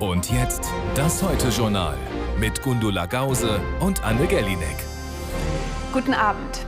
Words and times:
Und 0.00 0.30
jetzt 0.30 0.72
das 0.94 1.22
Heute-Journal 1.22 1.94
mit 2.38 2.62
Gundula 2.62 3.04
Gause 3.04 3.60
und 3.80 4.02
Anne 4.02 4.26
Gellinek. 4.26 4.78
Guten 5.92 6.14
Abend. 6.14 6.66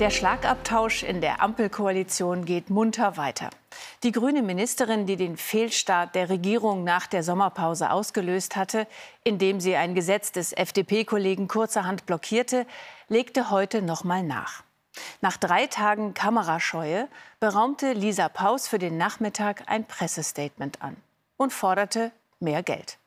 Der 0.00 0.10
Schlagabtausch 0.10 1.04
in 1.04 1.20
der 1.20 1.40
Ampelkoalition 1.40 2.44
geht 2.44 2.70
munter 2.70 3.16
weiter. 3.16 3.50
Die 4.02 4.10
grüne 4.10 4.42
Ministerin, 4.42 5.06
die 5.06 5.14
den 5.14 5.36
Fehlstart 5.36 6.16
der 6.16 6.30
Regierung 6.30 6.82
nach 6.82 7.06
der 7.06 7.22
Sommerpause 7.22 7.92
ausgelöst 7.92 8.56
hatte, 8.56 8.88
indem 9.22 9.60
sie 9.60 9.76
ein 9.76 9.94
Gesetz 9.94 10.32
des 10.32 10.52
FDP-Kollegen 10.52 11.46
kurzerhand 11.46 12.06
blockierte, 12.06 12.66
legte 13.08 13.52
heute 13.52 13.82
noch 13.82 14.02
mal 14.02 14.24
nach. 14.24 14.64
Nach 15.20 15.36
drei 15.36 15.68
Tagen 15.68 16.12
Kamerascheue 16.12 17.06
beraumte 17.38 17.92
Lisa 17.92 18.28
Paus 18.28 18.66
für 18.66 18.80
den 18.80 18.96
Nachmittag 18.96 19.62
ein 19.68 19.84
Pressestatement 19.84 20.82
an 20.82 20.96
und 21.36 21.52
forderte 21.52 22.10
mehr 22.44 22.62
Geld. 22.62 22.98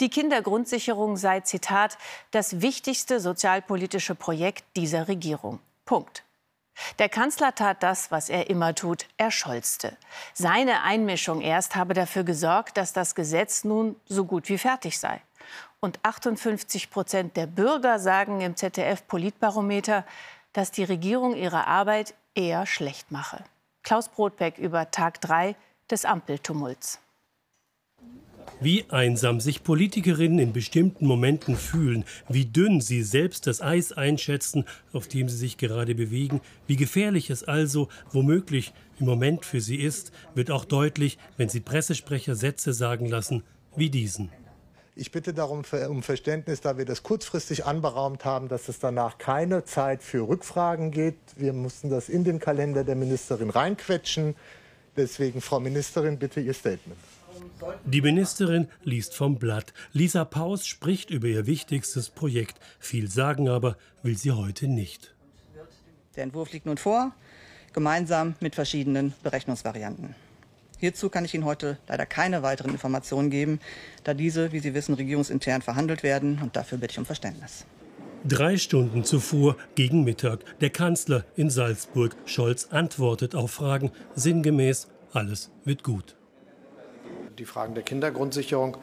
Die 0.00 0.08
Kindergrundsicherung 0.08 1.16
sei, 1.16 1.40
Zitat, 1.40 1.98
das 2.30 2.60
wichtigste 2.60 3.20
sozialpolitische 3.20 4.14
Projekt 4.14 4.64
dieser 4.76 5.08
Regierung. 5.08 5.60
Punkt. 5.84 6.24
Der 6.98 7.08
Kanzler 7.08 7.54
tat 7.54 7.82
das, 7.82 8.10
was 8.10 8.28
er 8.28 8.50
immer 8.50 8.74
tut, 8.74 9.06
er 9.16 9.30
scholzte. 9.30 9.96
Seine 10.34 10.82
Einmischung 10.82 11.40
erst 11.40 11.74
habe 11.74 11.94
dafür 11.94 12.22
gesorgt, 12.24 12.76
dass 12.76 12.92
das 12.92 13.14
Gesetz 13.14 13.64
nun 13.64 13.96
so 14.06 14.24
gut 14.24 14.48
wie 14.48 14.58
fertig 14.58 14.98
sei. 14.98 15.20
Und 15.80 15.98
58 16.02 16.90
Prozent 16.90 17.36
der 17.36 17.46
Bürger 17.46 17.98
sagen 17.98 18.40
im 18.40 18.56
ZDF-Politbarometer, 18.56 20.04
dass 20.52 20.70
die 20.70 20.84
Regierung 20.84 21.34
ihre 21.34 21.66
Arbeit 21.66 22.14
eher 22.34 22.66
schlecht 22.66 23.10
mache. 23.10 23.44
Klaus 23.82 24.08
Brotbeck 24.08 24.58
über 24.58 24.90
Tag 24.90 25.20
3 25.20 25.54
des 25.90 26.04
Ampeltumults. 26.04 26.98
Wie 28.58 28.86
einsam 28.88 29.38
sich 29.40 29.62
Politikerinnen 29.62 30.38
in 30.38 30.52
bestimmten 30.54 31.06
Momenten 31.06 31.56
fühlen, 31.56 32.06
wie 32.30 32.46
dünn 32.46 32.80
sie 32.80 33.02
selbst 33.02 33.46
das 33.46 33.60
Eis 33.60 33.92
einschätzen, 33.92 34.64
auf 34.94 35.08
dem 35.08 35.28
sie 35.28 35.36
sich 35.36 35.58
gerade 35.58 35.94
bewegen, 35.94 36.40
wie 36.66 36.76
gefährlich 36.76 37.28
es 37.28 37.44
also 37.44 37.88
womöglich 38.12 38.72
im 38.98 39.04
Moment 39.04 39.44
für 39.44 39.60
sie 39.60 39.76
ist, 39.76 40.10
wird 40.34 40.50
auch 40.50 40.64
deutlich, 40.64 41.18
wenn 41.36 41.50
sie 41.50 41.60
Pressesprecher 41.60 42.34
Sätze 42.34 42.72
sagen 42.72 43.06
lassen 43.06 43.42
wie 43.76 43.90
diesen. 43.90 44.30
Ich 44.94 45.12
bitte 45.12 45.34
darum 45.34 45.62
um 45.90 46.02
Verständnis, 46.02 46.62
da 46.62 46.78
wir 46.78 46.86
das 46.86 47.02
kurzfristig 47.02 47.66
anberaumt 47.66 48.24
haben, 48.24 48.48
dass 48.48 48.70
es 48.70 48.78
danach 48.78 49.18
keine 49.18 49.66
Zeit 49.66 50.02
für 50.02 50.26
Rückfragen 50.26 50.90
geht. 50.90 51.18
Wir 51.36 51.52
mussten 51.52 51.90
das 51.90 52.08
in 52.08 52.24
den 52.24 52.38
Kalender 52.38 52.84
der 52.84 52.94
Ministerin 52.94 53.50
reinquetschen. 53.50 54.34
Deswegen, 54.96 55.42
Frau 55.42 55.60
Ministerin, 55.60 56.18
bitte 56.18 56.40
Ihr 56.40 56.54
Statement. 56.54 56.96
Die 57.84 58.02
Ministerin 58.02 58.68
liest 58.82 59.14
vom 59.14 59.38
Blatt. 59.38 59.72
Lisa 59.92 60.24
Paus 60.24 60.66
spricht 60.66 61.10
über 61.10 61.26
ihr 61.26 61.46
wichtigstes 61.46 62.10
Projekt. 62.10 62.58
Viel 62.78 63.10
sagen 63.10 63.48
aber 63.48 63.76
will 64.02 64.16
sie 64.16 64.32
heute 64.32 64.68
nicht. 64.68 65.14
Der 66.16 66.24
Entwurf 66.24 66.52
liegt 66.52 66.66
nun 66.66 66.78
vor, 66.78 67.12
gemeinsam 67.72 68.34
mit 68.40 68.54
verschiedenen 68.54 69.12
Berechnungsvarianten. 69.22 70.14
Hierzu 70.78 71.08
kann 71.08 71.24
ich 71.24 71.34
Ihnen 71.34 71.44
heute 71.44 71.78
leider 71.88 72.04
keine 72.04 72.42
weiteren 72.42 72.72
Informationen 72.72 73.30
geben, 73.30 73.60
da 74.04 74.12
diese, 74.12 74.52
wie 74.52 74.60
Sie 74.60 74.74
wissen, 74.74 74.94
regierungsintern 74.94 75.62
verhandelt 75.62 76.02
werden. 76.02 76.40
Und 76.42 76.56
dafür 76.56 76.78
bitte 76.78 76.92
ich 76.92 76.98
um 76.98 77.06
Verständnis. 77.06 77.64
Drei 78.24 78.56
Stunden 78.58 79.04
zuvor, 79.04 79.56
gegen 79.74 80.04
Mittag, 80.04 80.40
der 80.60 80.70
Kanzler 80.70 81.24
in 81.36 81.48
Salzburg. 81.48 82.16
Scholz 82.26 82.68
antwortet 82.70 83.34
auf 83.34 83.52
Fragen 83.52 83.90
sinngemäß, 84.14 84.88
alles 85.12 85.50
wird 85.64 85.82
gut 85.82 86.16
die 87.38 87.44
Fragen 87.44 87.74
der 87.74 87.82
Kindergrundsicherung. 87.82 88.76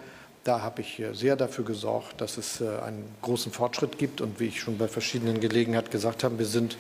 Da 0.43 0.61
habe 0.61 0.81
ich 0.81 1.01
sehr 1.13 1.35
dafür 1.35 1.63
gesorgt, 1.63 2.19
dass 2.19 2.37
es 2.37 2.59
äh, 2.59 2.67
einen 2.79 3.05
großen 3.21 3.51
Fortschritt 3.51 3.97
gibt. 3.97 4.19
Und 4.19 4.39
wie 4.39 4.45
ich 4.45 4.59
schon 4.59 4.77
bei 4.77 4.87
verschiedenen 4.87 5.39
Gelegenheiten 5.39 5.89
gesagt 5.89 6.23
habe, 6.23 6.37
wir 6.37 6.45
sind 6.45 6.77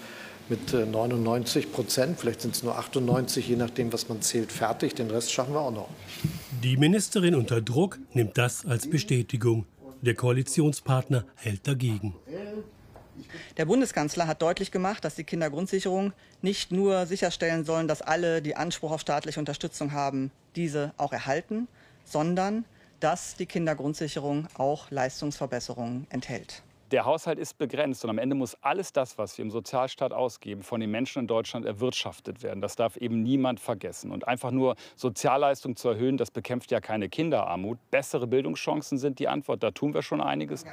mit 0.49 0.73
99 0.73 1.65
äh, 1.65 1.67
Prozent, 1.69 2.19
vielleicht 2.19 2.41
sind 2.41 2.55
es 2.55 2.63
nur 2.63 2.77
98, 2.77 3.47
je 3.47 3.55
nachdem, 3.55 3.93
was 3.93 4.09
man 4.09 4.21
zählt, 4.21 4.51
fertig. 4.51 4.95
Den 4.95 5.09
Rest 5.09 5.31
schaffen 5.31 5.53
wir 5.53 5.61
auch 5.61 5.71
noch. 5.71 5.89
Die 6.61 6.75
Ministerin 6.75 7.35
unter 7.35 7.61
Druck 7.61 7.99
nimmt 8.13 8.37
das 8.37 8.65
als 8.65 8.89
Bestätigung. 8.89 9.65
Der 10.01 10.15
Koalitionspartner 10.15 11.23
hält 11.35 11.65
dagegen. 11.65 12.13
Der 13.57 13.65
Bundeskanzler 13.65 14.27
hat 14.27 14.41
deutlich 14.41 14.71
gemacht, 14.71 15.05
dass 15.05 15.15
die 15.15 15.23
Kindergrundsicherung 15.23 16.11
nicht 16.41 16.71
nur 16.71 17.05
sicherstellen 17.05 17.63
sollen, 17.63 17.87
dass 17.87 18.01
alle, 18.01 18.41
die 18.41 18.55
Anspruch 18.55 18.91
auf 18.91 19.01
staatliche 19.01 19.39
Unterstützung 19.39 19.93
haben, 19.93 20.31
diese 20.55 20.93
auch 20.97 21.13
erhalten, 21.13 21.67
sondern 22.05 22.65
dass 22.99 23.35
die 23.35 23.45
Kindergrundsicherung 23.45 24.47
auch 24.57 24.89
Leistungsverbesserungen 24.91 26.07
enthält 26.09 26.63
der 26.93 27.05
Haushalt 27.05 27.39
ist 27.39 27.57
begrenzt 27.57 28.03
und 28.03 28.11
am 28.11 28.19
Ende 28.19 28.35
muss 28.35 28.55
alles 28.61 28.93
das, 28.93 29.17
was 29.17 29.35
wir 29.37 29.43
im 29.43 29.49
Sozialstaat 29.49 30.13
ausgeben, 30.13 30.61
von 30.61 30.79
den 30.79 30.91
Menschen 30.91 31.21
in 31.21 31.27
Deutschland 31.27 31.65
erwirtschaftet 31.65 32.43
werden. 32.43 32.61
Das 32.61 32.75
darf 32.75 32.97
eben 32.97 33.23
niemand 33.23 33.59
vergessen. 33.59 34.11
Und 34.11 34.27
einfach 34.27 34.51
nur 34.51 34.75
Sozialleistung 34.95 35.75
zu 35.75 35.89
erhöhen, 35.89 36.17
das 36.17 36.29
bekämpft 36.29 36.69
ja 36.69 36.79
keine 36.79 37.09
Kinderarmut. 37.09 37.79
Bessere 37.89 38.27
Bildungschancen 38.27 38.99
sind 38.99 39.17
die 39.17 39.27
Antwort. 39.27 39.63
Da 39.63 39.71
tun 39.71 39.95
wir 39.95 40.03
schon 40.03 40.21
einiges. 40.21 40.65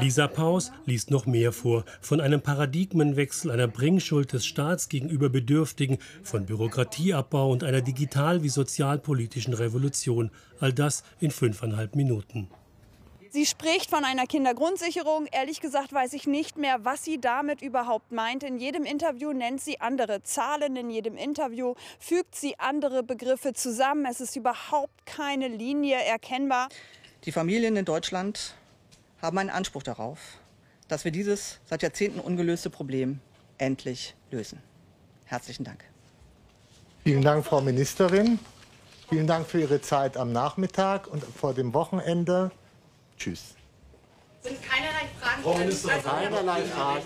Lisa 0.00 0.26
Paus 0.26 0.72
liest 0.84 1.12
noch 1.12 1.26
mehr 1.26 1.52
vor. 1.52 1.84
Von 2.00 2.20
einem 2.20 2.40
Paradigmenwechsel, 2.40 3.52
einer 3.52 3.68
Bringschuld 3.68 4.32
des 4.32 4.46
Staats 4.46 4.88
gegenüber 4.88 5.28
Bedürftigen, 5.28 5.98
von 6.24 6.44
Bürokratieabbau 6.44 7.52
und 7.52 7.62
einer 7.62 7.82
digital- 7.82 8.42
wie 8.42 8.48
sozialpolitischen 8.48 9.54
Revolution. 9.54 10.32
All 10.58 10.72
das 10.72 11.04
in 11.20 11.30
fünfeinhalb 11.30 11.94
Minuten. 11.94 12.48
Sie 13.30 13.44
spricht 13.44 13.90
von 13.90 14.04
einer 14.04 14.26
Kindergrundsicherung. 14.26 15.26
Ehrlich 15.30 15.60
gesagt 15.60 15.92
weiß 15.92 16.14
ich 16.14 16.26
nicht 16.26 16.56
mehr, 16.56 16.84
was 16.86 17.04
sie 17.04 17.20
damit 17.20 17.60
überhaupt 17.60 18.10
meint. 18.10 18.42
In 18.42 18.58
jedem 18.58 18.84
Interview 18.84 19.32
nennt 19.32 19.60
sie 19.60 19.80
andere 19.80 20.22
Zahlen, 20.22 20.76
in 20.76 20.88
jedem 20.88 21.16
Interview 21.16 21.74
fügt 21.98 22.34
sie 22.34 22.58
andere 22.58 23.02
Begriffe 23.02 23.52
zusammen. 23.52 24.06
Es 24.06 24.20
ist 24.20 24.34
überhaupt 24.36 25.04
keine 25.04 25.48
Linie 25.48 25.96
erkennbar. 25.96 26.68
Die 27.24 27.32
Familien 27.32 27.76
in 27.76 27.84
Deutschland 27.84 28.54
haben 29.20 29.36
einen 29.36 29.50
Anspruch 29.50 29.82
darauf, 29.82 30.18
dass 30.88 31.04
wir 31.04 31.12
dieses 31.12 31.58
seit 31.66 31.82
Jahrzehnten 31.82 32.20
ungelöste 32.20 32.70
Problem 32.70 33.20
endlich 33.58 34.14
lösen. 34.30 34.62
Herzlichen 35.26 35.64
Dank. 35.64 35.84
Vielen 37.04 37.22
Dank, 37.22 37.44
Frau 37.44 37.60
Ministerin. 37.60 38.38
Vielen 39.10 39.26
Dank 39.26 39.46
für 39.46 39.60
Ihre 39.60 39.82
Zeit 39.82 40.16
am 40.16 40.32
Nachmittag 40.32 41.06
und 41.06 41.22
vor 41.24 41.52
dem 41.52 41.74
Wochenende. 41.74 42.50
Tschüss. 43.18 43.54
Sind 44.40 44.62
keinerlei 44.62 45.08
Fragen. 45.20 45.42
Frau 45.42 45.58
Ministerin, 45.58 46.02
keinerlei 46.02 46.62
Fragen. 46.62 47.02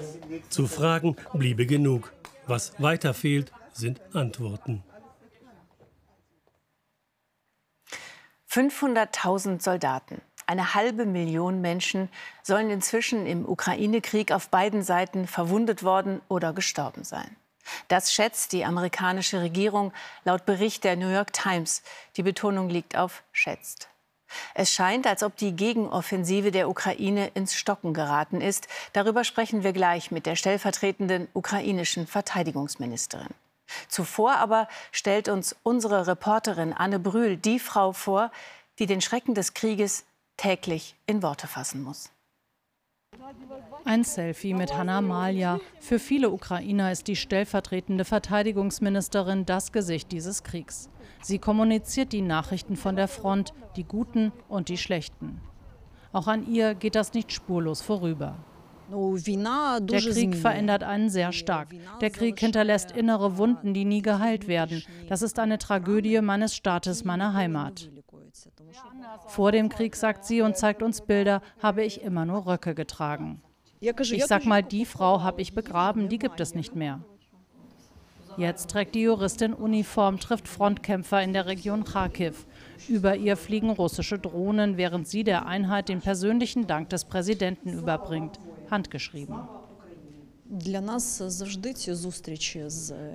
Zu 0.50 0.66
Fragen 0.66 1.16
bliebe 1.32 1.66
genug. 1.66 2.12
Was 2.46 2.80
weiter 2.80 3.14
fehlt, 3.14 3.52
sind 3.72 4.00
Antworten. 4.14 4.82
500.000 8.50 9.62
Soldaten, 9.62 10.20
eine 10.46 10.74
halbe 10.74 11.06
Million 11.06 11.62
Menschen 11.62 12.10
sollen 12.42 12.68
inzwischen 12.68 13.24
im 13.24 13.48
Ukraine-Krieg 13.48 14.30
auf 14.30 14.50
beiden 14.50 14.82
Seiten 14.82 15.26
verwundet 15.26 15.82
worden 15.82 16.20
oder 16.28 16.52
gestorben 16.52 17.04
sein. 17.04 17.36
Das 17.88 18.12
schätzt 18.12 18.52
die 18.52 18.66
amerikanische 18.66 19.40
Regierung 19.40 19.92
laut 20.24 20.44
Bericht 20.44 20.84
der 20.84 20.96
New 20.96 21.08
York 21.08 21.32
Times. 21.32 21.82
Die 22.16 22.22
Betonung 22.22 22.68
liegt 22.68 22.96
auf 22.96 23.22
schätzt. 23.32 23.88
Es 24.54 24.72
scheint, 24.72 25.06
als 25.06 25.22
ob 25.22 25.36
die 25.36 25.54
Gegenoffensive 25.54 26.50
der 26.50 26.68
Ukraine 26.68 27.30
ins 27.34 27.54
Stocken 27.54 27.94
geraten 27.94 28.40
ist. 28.40 28.68
Darüber 28.92 29.24
sprechen 29.24 29.62
wir 29.62 29.72
gleich 29.72 30.10
mit 30.10 30.26
der 30.26 30.36
stellvertretenden 30.36 31.28
ukrainischen 31.32 32.06
Verteidigungsministerin. 32.06 33.28
Zuvor 33.88 34.36
aber 34.36 34.68
stellt 34.90 35.28
uns 35.28 35.56
unsere 35.62 36.06
Reporterin 36.06 36.72
Anne 36.72 36.98
Brühl 36.98 37.36
die 37.36 37.58
Frau 37.58 37.92
vor, 37.92 38.30
die 38.78 38.86
den 38.86 39.00
Schrecken 39.00 39.34
des 39.34 39.54
Krieges 39.54 40.04
täglich 40.36 40.94
in 41.06 41.22
Worte 41.22 41.46
fassen 41.46 41.82
muss. 41.82 42.10
Ein 43.84 44.04
Selfie 44.04 44.54
mit 44.54 44.74
Hanna 44.74 45.00
Malja. 45.00 45.60
Für 45.80 45.98
viele 45.98 46.30
Ukrainer 46.30 46.92
ist 46.92 47.08
die 47.08 47.16
stellvertretende 47.16 48.04
Verteidigungsministerin 48.04 49.44
das 49.44 49.72
Gesicht 49.72 50.12
dieses 50.12 50.42
Kriegs. 50.42 50.88
Sie 51.22 51.38
kommuniziert 51.38 52.12
die 52.12 52.22
Nachrichten 52.22 52.76
von 52.76 52.96
der 52.96 53.08
Front, 53.08 53.54
die 53.76 53.84
guten 53.84 54.32
und 54.48 54.68
die 54.68 54.76
schlechten. 54.76 55.40
Auch 56.12 56.26
an 56.26 56.46
ihr 56.46 56.74
geht 56.74 56.94
das 56.94 57.14
nicht 57.14 57.32
spurlos 57.32 57.80
vorüber. 57.80 58.36
Der 58.90 60.00
Krieg 60.00 60.36
verändert 60.36 60.82
einen 60.82 61.08
sehr 61.08 61.32
stark. 61.32 61.68
Der 62.00 62.10
Krieg 62.10 62.38
hinterlässt 62.38 62.90
innere 62.90 63.38
Wunden, 63.38 63.72
die 63.72 63.86
nie 63.86 64.02
geheilt 64.02 64.48
werden. 64.48 64.82
Das 65.08 65.22
ist 65.22 65.38
eine 65.38 65.56
Tragödie 65.56 66.20
meines 66.20 66.54
Staates, 66.54 67.04
meiner 67.04 67.32
Heimat. 67.32 67.90
Vor 69.28 69.52
dem 69.52 69.68
Krieg, 69.68 69.96
sagt 69.96 70.24
sie 70.24 70.42
und 70.42 70.56
zeigt 70.56 70.82
uns 70.82 71.00
Bilder, 71.00 71.40
habe 71.62 71.84
ich 71.84 72.02
immer 72.02 72.26
nur 72.26 72.46
Röcke 72.46 72.74
getragen. 72.74 73.42
Ich 73.80 74.26
sag 74.26 74.44
mal, 74.44 74.62
die 74.62 74.84
Frau 74.84 75.22
habe 75.22 75.40
ich 75.40 75.54
begraben, 75.54 76.08
die 76.08 76.18
gibt 76.18 76.40
es 76.40 76.54
nicht 76.54 76.76
mehr. 76.76 77.00
Jetzt 78.36 78.70
trägt 78.70 78.94
die 78.94 79.02
Juristin 79.02 79.52
Uniform, 79.52 80.18
trifft 80.18 80.48
Frontkämpfer 80.48 81.22
in 81.22 81.32
der 81.32 81.46
Region 81.46 81.84
Kharkiv. 81.84 82.46
Über 82.88 83.16
ihr 83.16 83.36
fliegen 83.36 83.70
russische 83.70 84.18
Drohnen, 84.18 84.76
während 84.76 85.06
sie 85.06 85.24
der 85.24 85.46
Einheit 85.46 85.88
den 85.88 86.00
persönlichen 86.00 86.66
Dank 86.66 86.88
des 86.88 87.04
Präsidenten 87.04 87.72
überbringt. 87.72 88.38
Handgeschrieben. 88.70 89.36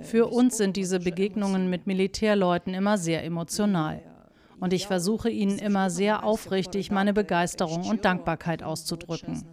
Für 0.02 0.26
uns 0.26 0.56
sind 0.56 0.76
diese 0.76 1.00
Begegnungen 1.00 1.70
mit 1.70 1.86
Militärleuten 1.86 2.74
immer 2.74 2.98
sehr 2.98 3.24
emotional. 3.24 4.02
Und 4.60 4.72
ich 4.72 4.86
versuche 4.86 5.30
ihnen 5.30 5.58
immer 5.58 5.90
sehr 5.90 6.24
aufrichtig 6.24 6.90
meine 6.90 7.12
Begeisterung 7.12 7.86
und 7.88 8.04
Dankbarkeit 8.04 8.62
auszudrücken. 8.62 9.44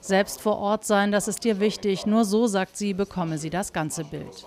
Selbst 0.00 0.40
vor 0.40 0.58
Ort 0.58 0.84
sein, 0.84 1.12
das 1.12 1.28
ist 1.28 1.44
dir 1.44 1.60
wichtig. 1.60 2.06
Nur 2.06 2.24
so, 2.24 2.46
sagt 2.46 2.76
sie, 2.76 2.94
bekomme 2.94 3.38
sie 3.38 3.50
das 3.50 3.72
ganze 3.72 4.04
Bild. 4.04 4.46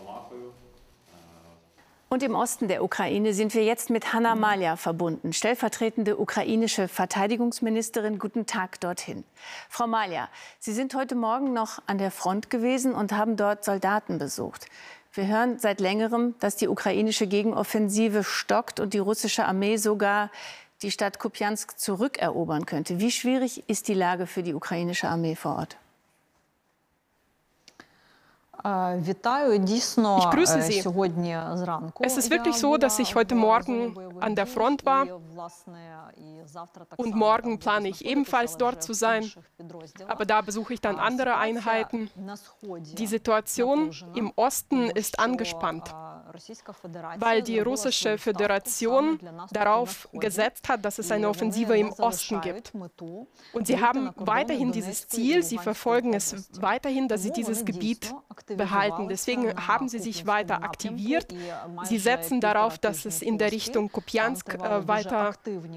Und 2.14 2.22
im 2.22 2.36
Osten 2.36 2.68
der 2.68 2.84
Ukraine 2.84 3.34
sind 3.34 3.56
wir 3.56 3.64
jetzt 3.64 3.90
mit 3.90 4.14
Hanna 4.14 4.36
Malja 4.36 4.76
verbunden, 4.76 5.34
stellvertretende 5.34 6.16
ukrainische 6.16 6.88
Verteidigungsministerin. 6.88 8.20
Guten 8.20 8.46
Tag 8.46 8.80
dorthin. 8.82 9.24
Frau 9.68 9.88
Malja, 9.88 10.30
Sie 10.60 10.74
sind 10.74 10.94
heute 10.94 11.16
Morgen 11.16 11.54
noch 11.54 11.82
an 11.88 11.98
der 11.98 12.12
Front 12.12 12.52
gewesen 12.52 12.94
und 12.94 13.14
haben 13.14 13.36
dort 13.36 13.64
Soldaten 13.64 14.20
besucht. 14.20 14.68
Wir 15.16 15.28
hören 15.28 15.60
seit 15.60 15.80
längerem, 15.80 16.34
dass 16.40 16.56
die 16.56 16.68
ukrainische 16.68 17.28
Gegenoffensive 17.28 18.24
stockt 18.24 18.80
und 18.80 18.96
die 18.96 19.00
russische 19.00 19.46
Armee 19.46 19.78
sogar 19.78 20.32
die 20.82 20.90
Stadt 20.90 21.20
Kupiansk 21.20 21.78
zurückerobern 21.78 22.66
könnte. 22.66 23.00
Wie 23.00 23.12
schwierig 23.12 23.64
ist 23.70 23.88
die 23.88 23.94
Lage 23.94 24.26
für 24.26 24.42
die 24.42 24.56
ukrainische 24.56 25.08
Armee 25.08 25.36
vor 25.36 25.58
Ort? 25.58 25.78
Ich 28.64 30.30
grüße 30.32 30.62
Sie. 30.62 30.80
Es 32.00 32.18
ist 32.18 32.32
wirklich 32.32 32.56
so, 32.56 32.78
dass 32.78 32.98
ich 33.00 33.14
heute 33.16 33.36
Morgen 33.36 33.98
an 34.22 34.36
der 34.36 34.48
Front 34.48 34.86
war 34.86 35.06
und 36.96 37.16
morgen 37.16 37.60
plane 37.60 37.90
ich 37.90 38.06
ebenfalls 38.06 38.56
dort 38.56 38.82
zu 38.82 38.94
sein. 38.94 39.30
Aber 40.08 40.26
da 40.26 40.40
besuche 40.42 40.74
ich 40.74 40.82
dann 40.82 40.98
andere 40.98 41.36
Einheiten. 41.36 42.10
Die 42.98 43.08
Situation 43.08 43.94
im 44.16 44.32
Osten 44.38 44.90
ist 44.90 45.20
angespannt 45.20 45.94
weil 47.18 47.42
die 47.44 47.60
russische 47.60 48.18
Föderation 48.18 49.20
darauf 49.52 50.10
gesetzt 50.14 50.68
hat, 50.70 50.84
dass 50.84 51.00
es 51.00 51.12
eine 51.12 51.30
Offensive 51.30 51.78
im 51.78 51.92
Osten 51.94 52.42
gibt. 52.42 52.74
Und 53.54 53.68
sie 53.68 53.80
haben 53.80 54.12
weiterhin 54.16 54.72
dieses 54.72 55.08
Ziel, 55.08 55.44
sie 55.44 55.58
verfolgen 55.58 56.14
es 56.14 56.50
weiterhin, 56.60 57.08
dass 57.08 57.24
sie 57.24 57.32
dieses 57.32 57.66
Gebiet 57.66 58.14
behalten. 58.48 59.10
Deswegen 59.10 59.54
haben 59.68 59.88
sie 59.88 60.00
sich 60.00 60.26
weiter 60.26 60.64
aktiviert. 60.64 61.34
Sie 61.84 61.98
setzen 61.98 62.42
darauf, 62.42 62.78
dass 62.78 63.06
es 63.06 63.22
in 63.22 63.38
der 63.38 63.52
Richtung 63.52 63.92
Kupiansk 63.92 64.56
äh, 64.56 64.88
weiter 64.88 65.34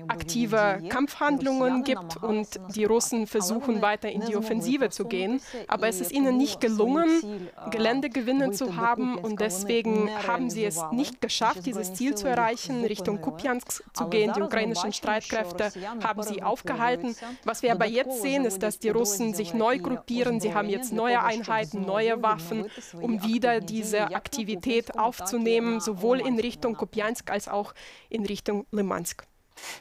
aktive 0.09 0.83
Kampfhandlungen 0.89 1.85
gibt 1.85 2.23
und 2.23 2.49
die 2.75 2.85
Russen 2.85 3.27
versuchen 3.27 3.83
weiter 3.83 4.11
in 4.11 4.23
die 4.23 4.37
Offensive 4.37 4.91
zu 4.91 5.05
gehen. 5.05 5.41
Aber 5.69 5.89
es 5.89 6.01
ist 6.01 6.13
ihnen 6.13 6.37
nicht 6.37 6.61
gelungen, 6.61 7.51
Geländegewinne 7.71 8.53
zu 8.53 8.77
haben 8.77 9.19
und 9.19 9.41
deswegen 9.41 10.11
haben 10.27 10.46
haben 10.47 10.51
sie 10.51 10.65
es 10.65 10.81
nicht 10.93 11.21
geschafft, 11.21 11.67
dieses 11.67 11.95
Ziel 11.95 12.15
zu 12.15 12.29
erreichen, 12.29 12.85
Richtung 12.85 13.21
Kupiansk 13.21 13.83
zu 13.93 14.07
gehen. 14.09 14.33
Die 14.33 14.43
ukrainischen 14.43 14.93
Streitkräfte 14.93 15.73
haben 16.05 16.23
sie 16.23 16.43
aufgehalten. 16.43 17.17
Was 17.43 17.63
wir 17.63 17.73
aber 17.73 17.87
jetzt 17.87 18.23
sehen, 18.23 18.45
ist, 18.45 18.63
dass 18.63 18.79
die 18.79 18.91
Russen 18.91 19.35
sich 19.35 19.55
neu 19.55 19.79
gruppieren. 19.79 20.41
Sie 20.41 20.55
haben 20.55 20.69
jetzt 20.69 20.93
neue 20.93 21.23
Einheiten, 21.23 21.81
neue 21.83 22.23
Waffen, 22.23 22.67
um 23.01 23.25
wieder 23.25 23.61
diese 23.61 24.15
Aktivität 24.15 24.97
aufzunehmen, 24.97 25.81
sowohl 25.81 26.21
in 26.21 26.39
Richtung 26.39 26.77
Kupiansk 26.77 27.29
als 27.31 27.49
auch 27.49 27.75
in 28.09 28.25
Richtung 28.25 28.67
Limansk. 28.71 29.25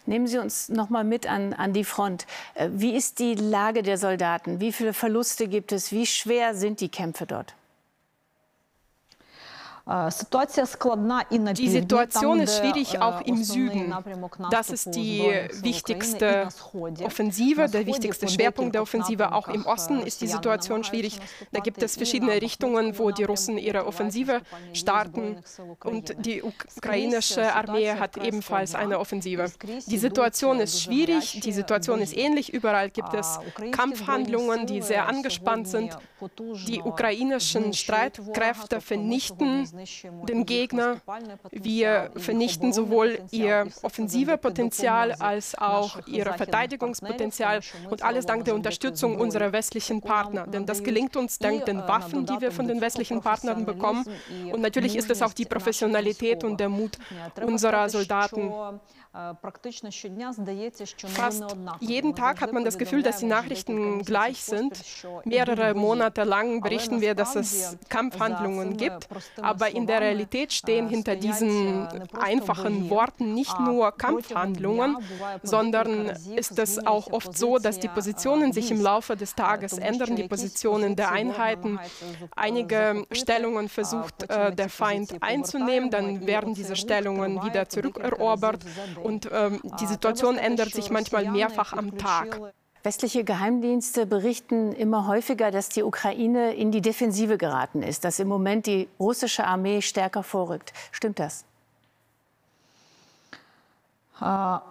Nehmen 0.07 0.25
Sie 0.25 0.39
uns 0.39 0.69
noch 0.69 0.89
mal 0.89 1.03
mit 1.03 1.27
an, 1.27 1.53
an 1.53 1.73
die 1.73 1.83
Front. 1.83 2.25
Äh, 2.55 2.69
wie 2.71 2.95
ist 2.95 3.19
die 3.19 3.35
Lage 3.35 3.83
der 3.83 3.97
Soldaten? 3.97 4.61
Wie 4.61 4.71
viele 4.71 4.93
Verluste 4.93 5.49
gibt 5.49 5.73
es? 5.73 5.91
Wie 5.91 6.05
schwer 6.05 6.55
sind 6.55 6.79
die 6.79 6.87
Kämpfe 6.87 7.25
dort? 7.25 7.55
Die 9.87 11.67
Situation 11.69 12.39
ist 12.39 12.57
schwierig 12.57 12.99
auch 12.99 13.21
im 13.21 13.43
Süden. 13.43 13.93
Das 14.49 14.71
ist 14.71 14.95
die 14.95 15.21
wichtigste 15.61 16.47
Offensive, 17.03 17.69
der 17.69 17.85
wichtigste 17.85 18.27
Schwerpunkt 18.27 18.73
der 18.73 18.81
Offensive. 18.81 19.31
Auch 19.33 19.47
im 19.47 19.63
Osten 19.67 19.99
ist 19.99 20.21
die 20.21 20.27
Situation 20.27 20.83
schwierig. 20.83 21.19
Da 21.51 21.59
gibt 21.59 21.83
es 21.83 21.97
verschiedene 21.97 22.41
Richtungen, 22.41 22.97
wo 22.97 23.11
die 23.11 23.25
Russen 23.25 23.59
ihre 23.59 23.85
Offensive 23.85 24.41
starten. 24.73 25.37
Und 25.83 26.15
die 26.25 26.41
ukrainische 26.41 27.53
Armee 27.53 27.91
hat 27.91 28.17
ebenfalls 28.17 28.73
eine 28.73 28.97
Offensive. 28.99 29.51
Die 29.85 29.99
Situation 29.99 30.61
ist 30.61 30.81
schwierig, 30.81 31.41
die 31.41 31.51
Situation 31.51 32.01
ist 32.01 32.17
ähnlich. 32.17 32.51
Überall 32.51 32.89
gibt 32.89 33.13
es 33.13 33.37
Kampfhandlungen, 33.71 34.65
die 34.65 34.81
sehr 34.81 35.07
angespannt 35.07 35.67
sind. 35.67 35.95
Die 36.67 36.81
ukrainischen 36.81 37.71
Streitkräfte 37.73 38.81
vernichten 38.81 39.69
den 40.27 40.45
Gegner. 40.45 41.01
Wir 41.51 42.11
vernichten 42.15 42.73
sowohl 42.73 43.19
ihr 43.31 43.67
Offensivepotenzial 43.81 45.13
als 45.13 45.57
auch 45.57 46.05
ihr 46.07 46.25
Verteidigungspotenzial 46.25 47.61
und 47.89 48.03
alles 48.03 48.25
dank 48.25 48.45
der 48.45 48.55
Unterstützung 48.55 49.17
unserer 49.19 49.51
westlichen 49.51 50.01
Partner. 50.01 50.47
Denn 50.47 50.65
das 50.65 50.83
gelingt 50.83 51.15
uns 51.15 51.39
dank 51.39 51.65
den 51.65 51.79
Waffen, 51.79 52.25
die 52.25 52.39
wir 52.39 52.51
von 52.51 52.67
den 52.67 52.81
westlichen 52.81 53.21
Partnern 53.21 53.65
bekommen. 53.65 54.05
Und 54.51 54.61
natürlich 54.61 54.95
ist 54.95 55.09
es 55.09 55.21
auch 55.21 55.33
die 55.33 55.45
Professionalität 55.45 56.43
und 56.43 56.59
der 56.59 56.69
Mut 56.69 56.97
unserer 57.41 57.89
Soldaten. 57.89 58.51
Fast 61.07 61.55
jeden 61.79 62.15
Tag 62.15 62.41
hat 62.41 62.51
man 62.51 62.65
das 62.65 62.77
Gefühl, 62.77 63.01
dass 63.01 63.19
die 63.19 63.25
Nachrichten 63.25 64.03
gleich 64.03 64.43
sind. 64.43 64.77
Mehrere 65.23 65.73
Monate 65.73 66.25
lang 66.25 66.59
berichten 66.59 66.99
wir, 66.99 67.15
dass 67.15 67.35
es 67.37 67.77
Kampfhandlungen 67.87 68.75
gibt, 68.75 69.07
aber 69.41 69.69
in 69.69 69.87
der 69.87 70.01
Realität 70.01 70.51
stehen 70.51 70.89
hinter 70.89 71.15
diesen 71.15 71.87
einfachen 72.19 72.89
Worten 72.89 73.33
nicht 73.33 73.57
nur 73.59 73.93
Kampfhandlungen, 73.93 74.97
sondern 75.43 76.07
ist 76.35 76.59
es 76.59 76.85
auch 76.85 77.11
oft 77.13 77.37
so, 77.37 77.57
dass 77.57 77.79
die 77.79 77.87
Positionen 77.87 78.51
sich 78.51 78.69
im 78.69 78.81
Laufe 78.81 79.15
des 79.15 79.33
Tages 79.33 79.77
ändern, 79.77 80.17
die 80.17 80.27
Positionen 80.27 80.97
der 80.97 81.11
Einheiten. 81.11 81.79
Einige 82.35 83.05
Stellungen 83.13 83.69
versucht 83.69 84.29
äh, 84.29 84.53
der 84.53 84.67
Feind 84.67 85.15
einzunehmen, 85.21 85.89
dann 85.89 86.27
werden 86.27 86.53
diese 86.53 86.75
Stellungen 86.75 87.41
wieder 87.43 87.69
zurückerobert 87.69 88.65
und 89.05 89.29
ähm, 89.31 89.61
die 89.79 89.85
Situation 89.85 90.37
ändert 90.37 90.71
sich 90.71 90.89
manchmal 90.89 91.29
mehrfach 91.29 91.73
am 91.73 91.97
Tag. 91.97 92.39
Westliche 92.83 93.23
Geheimdienste 93.23 94.05
berichten 94.05 94.71
immer 94.71 95.07
häufiger, 95.07 95.49
dass 95.49 95.69
die 95.69 95.81
Ukraine 95.81 96.53
in 96.53 96.71
die 96.71 96.81
Defensive 96.81 97.37
geraten 97.39 97.81
ist, 97.81 98.05
dass 98.05 98.19
im 98.19 98.27
Moment 98.27 98.67
die 98.67 98.87
russische 98.99 99.45
Armee 99.45 99.81
stärker 99.81 100.21
vorrückt. 100.21 100.71
Stimmt 100.91 101.19
das? 101.19 101.45
Was 104.17 104.69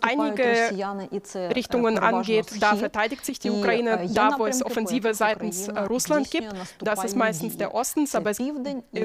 einige 0.00 1.54
Richtungen 1.54 1.98
angeht, 1.98 2.46
da 2.60 2.76
verteidigt 2.76 3.26
sich 3.26 3.38
die 3.38 3.50
Ukraine, 3.50 4.08
da 4.12 4.38
wo 4.38 4.46
es 4.46 4.64
Offensive 4.64 5.12
seitens 5.12 5.68
Russland 5.88 6.30
gibt. 6.30 6.48
Das 6.78 7.04
ist 7.04 7.14
meistens 7.14 7.58
der 7.58 7.74
Osten, 7.74 8.08
aber 8.14 8.30
es 8.30 8.38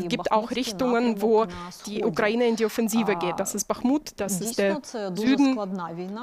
gibt 0.07 0.31
auch 0.31 0.49
Richtungen, 0.51 1.21
wo 1.21 1.45
die 1.85 2.05
Ukraine 2.05 2.47
in 2.47 2.55
die 2.55 2.65
Offensive 2.65 3.17
geht. 3.17 3.37
Das 3.37 3.53
ist 3.53 3.67
Bachmut, 3.67 4.13
das 4.15 4.39
ist 4.39 4.57
der 4.57 4.79
Süden. 5.13 5.59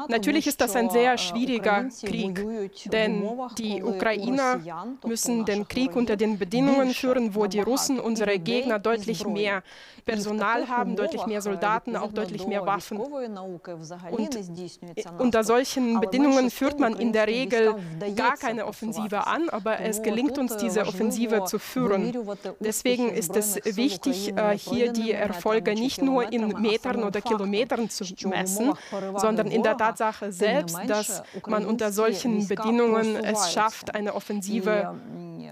Natürlich 0.09 0.47
ist 0.47 0.62
das 0.62 0.75
ein 0.77 0.89
sehr 0.89 1.19
schwieriger 1.19 1.89
Krieg, 2.05 2.43
denn 2.91 3.29
die 3.59 3.83
Ukrainer 3.83 4.61
müssen 5.05 5.45
den 5.45 5.69
Krieg 5.69 5.95
unter 5.95 6.17
den 6.17 6.39
Bedingungen 6.39 6.95
führen, 6.95 7.35
wo 7.35 7.47
die 7.47 7.61
Russen, 7.61 8.01
unsere 8.01 8.39
Gegner, 8.39 8.79
deutlich 8.79 9.27
mehr 9.27 9.62
Personal 10.23 10.69
haben, 10.69 10.97
deutlich 10.97 11.26
mehr 11.26 11.43
Soldaten, 11.43 11.97
auch 11.97 12.12
deutlich 12.12 12.47
mehr 12.47 12.64
Waffen. 12.67 12.99
Und 12.99 14.38
unter 15.19 15.45
solchen 15.45 16.00
Bedingungen 16.00 16.50
führt 16.50 16.79
man 16.79 16.95
in 16.95 17.12
der 17.12 17.26
Regel 17.26 17.75
gar 18.17 18.37
keine 18.37 18.67
Offensive 18.67 19.26
an, 19.26 19.49
aber 19.49 19.81
es 19.81 20.02
gelingt 20.02 20.38
uns, 20.38 20.57
diese 20.57 20.87
Offensive 20.87 21.45
zu 21.45 21.59
führen. 21.59 22.12
Deswegen 22.61 23.11
ist 23.11 23.37
es 23.37 23.57
wichtig, 23.76 24.37
äh, 24.37 24.57
hier 24.57 24.93
die 24.93 25.12
Erfolge 25.12 25.75
nicht 25.75 26.02
nur 26.02 26.33
in 26.33 26.49
Metern 26.61 27.02
oder 27.02 27.21
Kilometern 27.21 27.88
zu 27.91 28.05
messen, 28.29 28.73
sondern 29.17 29.49
in 29.49 29.62
der 29.62 29.76
Tatsache 29.76 30.33
selbst, 30.33 30.79
dass 30.87 31.23
man 31.47 31.67
unter 31.67 31.93
solchen 31.93 32.47
Bedingungen 32.47 33.17
es 33.17 33.52
schafft, 33.52 33.95
eine 33.95 34.14
Offensive 34.14 34.95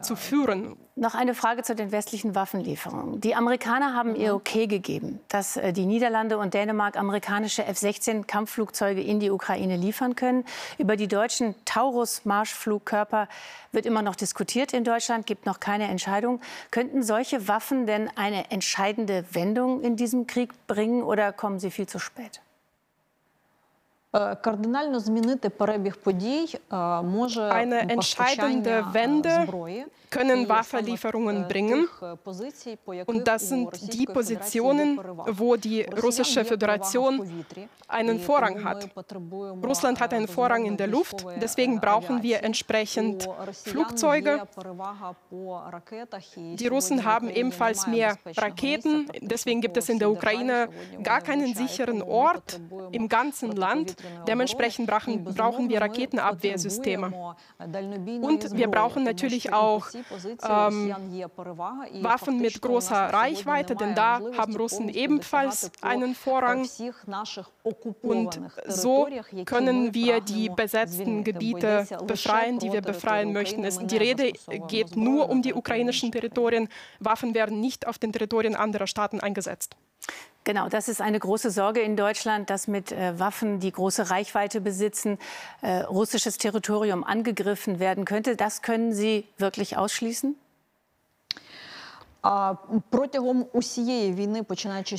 zu 0.02 0.16
führen. 0.16 0.76
Noch 0.96 1.14
eine 1.14 1.34
Frage 1.34 1.62
zu 1.62 1.74
den 1.74 1.92
westlichen 1.92 2.34
Waffenlieferungen. 2.34 3.20
Die 3.20 3.34
Amerikaner 3.34 3.94
haben 3.94 4.14
ihr 4.14 4.34
Okay 4.34 4.66
gegeben, 4.66 5.20
dass 5.28 5.56
äh, 5.56 5.72
die 5.72 5.86
Niederlande 5.86 6.36
und 6.36 6.52
Dänemark 6.52 6.96
amerikanische 6.96 7.64
F-16-Kampfflugzeuge 7.64 9.00
in 9.00 9.20
die 9.20 9.30
Ukraine 9.30 9.76
liefern 9.76 10.14
können. 10.14 10.44
Über 10.78 10.96
die 10.96 11.08
deutschen 11.08 11.54
Taurus-Marschflugkörper 11.64 13.28
wird 13.72 13.86
immer 13.86 14.02
noch 14.02 14.16
diskutiert 14.16 14.72
in 14.74 14.84
Deutschland, 14.84 15.26
gibt 15.26 15.46
noch 15.46 15.60
keine 15.60 15.88
Entscheidung. 15.88 16.40
Könnten 16.70 17.02
solche 17.02 17.48
Waffen 17.48 17.86
denn 17.86 18.10
eine 18.16 18.50
entscheidende 18.50 19.24
Wendung 19.32 19.80
in 19.80 19.96
diesem 19.96 20.26
Krieg 20.26 20.66
bringen 20.66 21.02
oder 21.02 21.32
kommen 21.32 21.60
sie 21.60 21.70
viel 21.70 21.86
zu 21.86 21.98
spät? 21.98 22.40
Eine 24.12 24.42
entscheidende 27.88 28.84
Wende 28.92 29.46
können 30.10 30.48
Waffenlieferungen 30.48 31.46
bringen. 31.46 31.88
Und 33.06 33.28
das 33.28 33.48
sind 33.48 33.92
die 33.94 34.06
Positionen, 34.06 35.00
wo 35.26 35.54
die 35.54 35.82
russische 35.82 36.44
Föderation 36.44 37.44
einen 37.86 38.18
Vorrang 38.18 38.64
hat. 38.64 38.88
Russland 39.64 40.00
hat 40.00 40.12
einen 40.12 40.26
Vorrang 40.28 40.64
in 40.64 40.76
der 40.76 40.88
Luft, 40.88 41.24
deswegen 41.40 41.80
brauchen 41.80 42.22
wir 42.22 42.42
entsprechend 42.42 43.28
Flugzeuge. 43.64 44.42
Die 46.34 46.66
Russen 46.66 47.04
haben 47.04 47.30
ebenfalls 47.30 47.86
mehr 47.86 48.16
Raketen, 48.36 49.06
deswegen 49.20 49.60
gibt 49.60 49.76
es 49.76 49.88
in 49.88 50.00
der 50.00 50.10
Ukraine 50.10 50.68
gar 51.02 51.20
keinen 51.20 51.54
sicheren 51.54 52.02
Ort 52.02 52.60
im 52.90 53.08
ganzen 53.08 53.52
Land. 53.52 53.94
Dementsprechend 54.26 54.86
brauchen, 54.86 55.24
brauchen 55.24 55.68
wir 55.68 55.80
Raketenabwehrsysteme. 55.80 57.34
Und 58.20 58.56
wir 58.56 58.68
brauchen 58.68 59.04
natürlich 59.04 59.52
auch 59.52 59.86
ähm, 60.48 60.94
Waffen 62.00 62.40
mit 62.40 62.60
großer 62.60 62.96
Reichweite, 63.12 63.74
denn 63.74 63.94
da 63.94 64.20
haben 64.36 64.56
Russen 64.56 64.88
ebenfalls 64.88 65.70
einen 65.80 66.14
Vorrang. 66.14 66.68
Und 68.02 68.40
so 68.66 69.08
können 69.44 69.94
wir 69.94 70.20
die 70.20 70.48
besetzten 70.48 71.24
Gebiete 71.24 71.86
befreien, 72.06 72.58
die 72.58 72.72
wir 72.72 72.82
befreien 72.82 73.32
möchten. 73.32 73.64
Es, 73.64 73.78
die 73.78 73.96
Rede 73.96 74.32
geht 74.68 74.96
nur 74.96 75.28
um 75.28 75.42
die 75.42 75.54
ukrainischen 75.54 76.12
Territorien. 76.12 76.68
Waffen 76.98 77.34
werden 77.34 77.60
nicht 77.60 77.86
auf 77.86 77.98
den 77.98 78.12
Territorien 78.12 78.54
anderer 78.54 78.86
Staaten 78.86 79.20
eingesetzt. 79.20 79.76
Genau, 80.44 80.68
das 80.68 80.88
ist 80.88 81.00
eine 81.00 81.18
große 81.18 81.50
Sorge 81.50 81.80
in 81.80 81.96
Deutschland, 81.96 82.48
dass 82.48 82.66
mit 82.66 82.92
äh, 82.92 83.18
Waffen, 83.18 83.60
die 83.60 83.70
große 83.70 84.10
Reichweite 84.10 84.60
besitzen, 84.60 85.18
äh, 85.60 85.80
russisches 85.80 86.38
Territorium 86.38 87.04
angegriffen 87.04 87.78
werden 87.78 88.04
könnte. 88.04 88.36
Das 88.36 88.62
können 88.62 88.92
Sie 88.92 89.26
wirklich 89.36 89.76
ausschließen? 89.76 90.36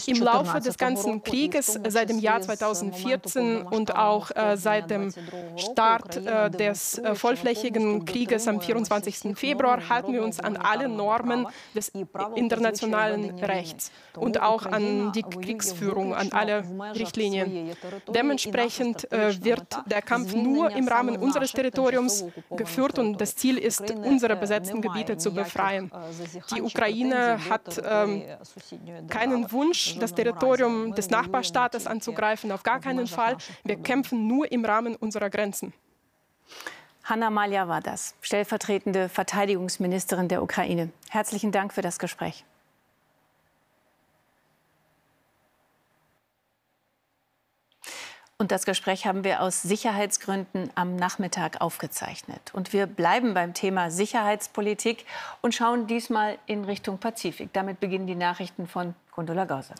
Im 0.07 0.23
Laufe 0.23 0.59
des 0.59 0.77
ganzen 0.77 1.23
Krieges 1.23 1.79
seit 1.87 2.09
dem 2.09 2.19
Jahr 2.19 2.41
2014 2.41 3.61
und 3.61 3.95
auch 3.95 4.31
äh, 4.31 4.57
seit 4.57 4.89
dem 4.89 5.13
Start 5.55 6.17
äh, 6.17 6.49
des 6.49 6.97
äh, 6.97 7.13
vollflächigen 7.13 8.05
Krieges 8.05 8.47
am 8.47 8.59
24. 8.59 9.37
Februar 9.37 9.87
halten 9.89 10.13
wir 10.13 10.23
uns 10.23 10.39
an 10.39 10.57
alle 10.57 10.87
Normen 10.87 11.47
des 11.75 11.91
internationalen 12.35 13.39
Rechts 13.39 13.91
und 14.17 14.41
auch 14.41 14.65
an 14.65 15.11
die 15.11 15.23
Kriegsführung, 15.23 16.15
an 16.15 16.31
alle 16.31 16.63
Richtlinien. 16.95 17.75
Dementsprechend 18.13 19.11
äh, 19.11 19.43
wird 19.43 19.77
der 19.85 20.01
Kampf 20.01 20.33
nur 20.33 20.71
im 20.71 20.87
Rahmen 20.87 21.17
unseres 21.17 21.51
Territoriums 21.51 22.25
geführt 22.49 22.97
und 22.97 23.21
das 23.21 23.35
Ziel 23.35 23.59
ist, 23.59 23.91
unsere 23.91 24.35
besetzten 24.35 24.81
Gebiete 24.81 25.17
zu 25.17 25.31
befreien. 25.33 25.91
Die 26.55 26.61
Ukraine 26.61 27.10
Ukraine 27.11 27.49
hat 27.49 27.81
ähm, 27.83 28.23
keinen 29.07 29.51
Wunsch, 29.51 29.97
das 29.99 30.13
Territorium 30.13 30.93
des 30.95 31.09
Nachbarstaates 31.09 31.87
anzugreifen, 31.87 32.51
auf 32.51 32.63
gar 32.63 32.79
keinen 32.79 33.07
Fall. 33.07 33.37
Wir 33.63 33.77
kämpfen 33.77 34.27
nur 34.27 34.51
im 34.51 34.65
Rahmen 34.65 34.95
unserer 34.95 35.29
Grenzen. 35.29 35.73
Hanna 37.03 37.29
Malja 37.29 37.67
war 37.67 37.81
das, 37.81 38.15
stellvertretende 38.21 39.09
Verteidigungsministerin 39.09 40.27
der 40.27 40.43
Ukraine. 40.43 40.89
Herzlichen 41.09 41.51
Dank 41.51 41.73
für 41.73 41.81
das 41.81 41.99
Gespräch. 41.99 42.45
Und 48.41 48.51
das 48.51 48.65
Gespräch 48.65 49.05
haben 49.05 49.23
wir 49.23 49.43
aus 49.43 49.61
Sicherheitsgründen 49.61 50.71
am 50.73 50.95
Nachmittag 50.95 51.61
aufgezeichnet. 51.61 52.41
Und 52.53 52.73
wir 52.73 52.87
bleiben 52.87 53.35
beim 53.35 53.53
Thema 53.53 53.91
Sicherheitspolitik 53.91 55.05
und 55.41 55.53
schauen 55.53 55.85
diesmal 55.85 56.39
in 56.47 56.65
Richtung 56.65 56.97
Pazifik. 56.97 57.53
Damit 57.53 57.79
beginnen 57.79 58.07
die 58.07 58.15
Nachrichten 58.15 58.67
von 58.67 58.95
Gundula 59.11 59.45
Gause. 59.45 59.75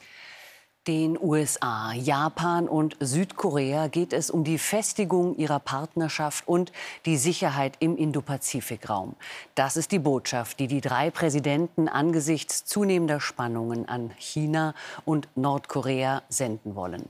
Den 0.88 1.18
USA, 1.20 1.94
Japan 1.94 2.68
und 2.68 2.98
Südkorea 3.00 3.88
geht 3.88 4.14
es 4.14 4.30
um 4.30 4.44
die 4.44 4.60
Festigung 4.60 5.36
ihrer 5.38 5.60
Partnerschaft 5.60 6.48
und 6.48 6.72
die 7.08 7.18
Sicherheit 7.18 7.78
im 7.80 7.98
Indo-Pazifik-Raum. 7.98 9.16
Das 9.56 9.76
ist 9.76 9.92
die 9.92 10.00
Botschaft, 10.00 10.60
die 10.60 10.68
die 10.68 10.82
drei 10.82 11.10
Präsidenten 11.10 11.88
angesichts 11.88 12.66
zunehmender 12.66 13.20
Spannungen 13.20 13.90
an 13.90 14.12
China 14.18 14.76
und 15.06 15.30
Nordkorea 15.36 16.22
senden 16.30 16.76
wollen. 16.76 17.10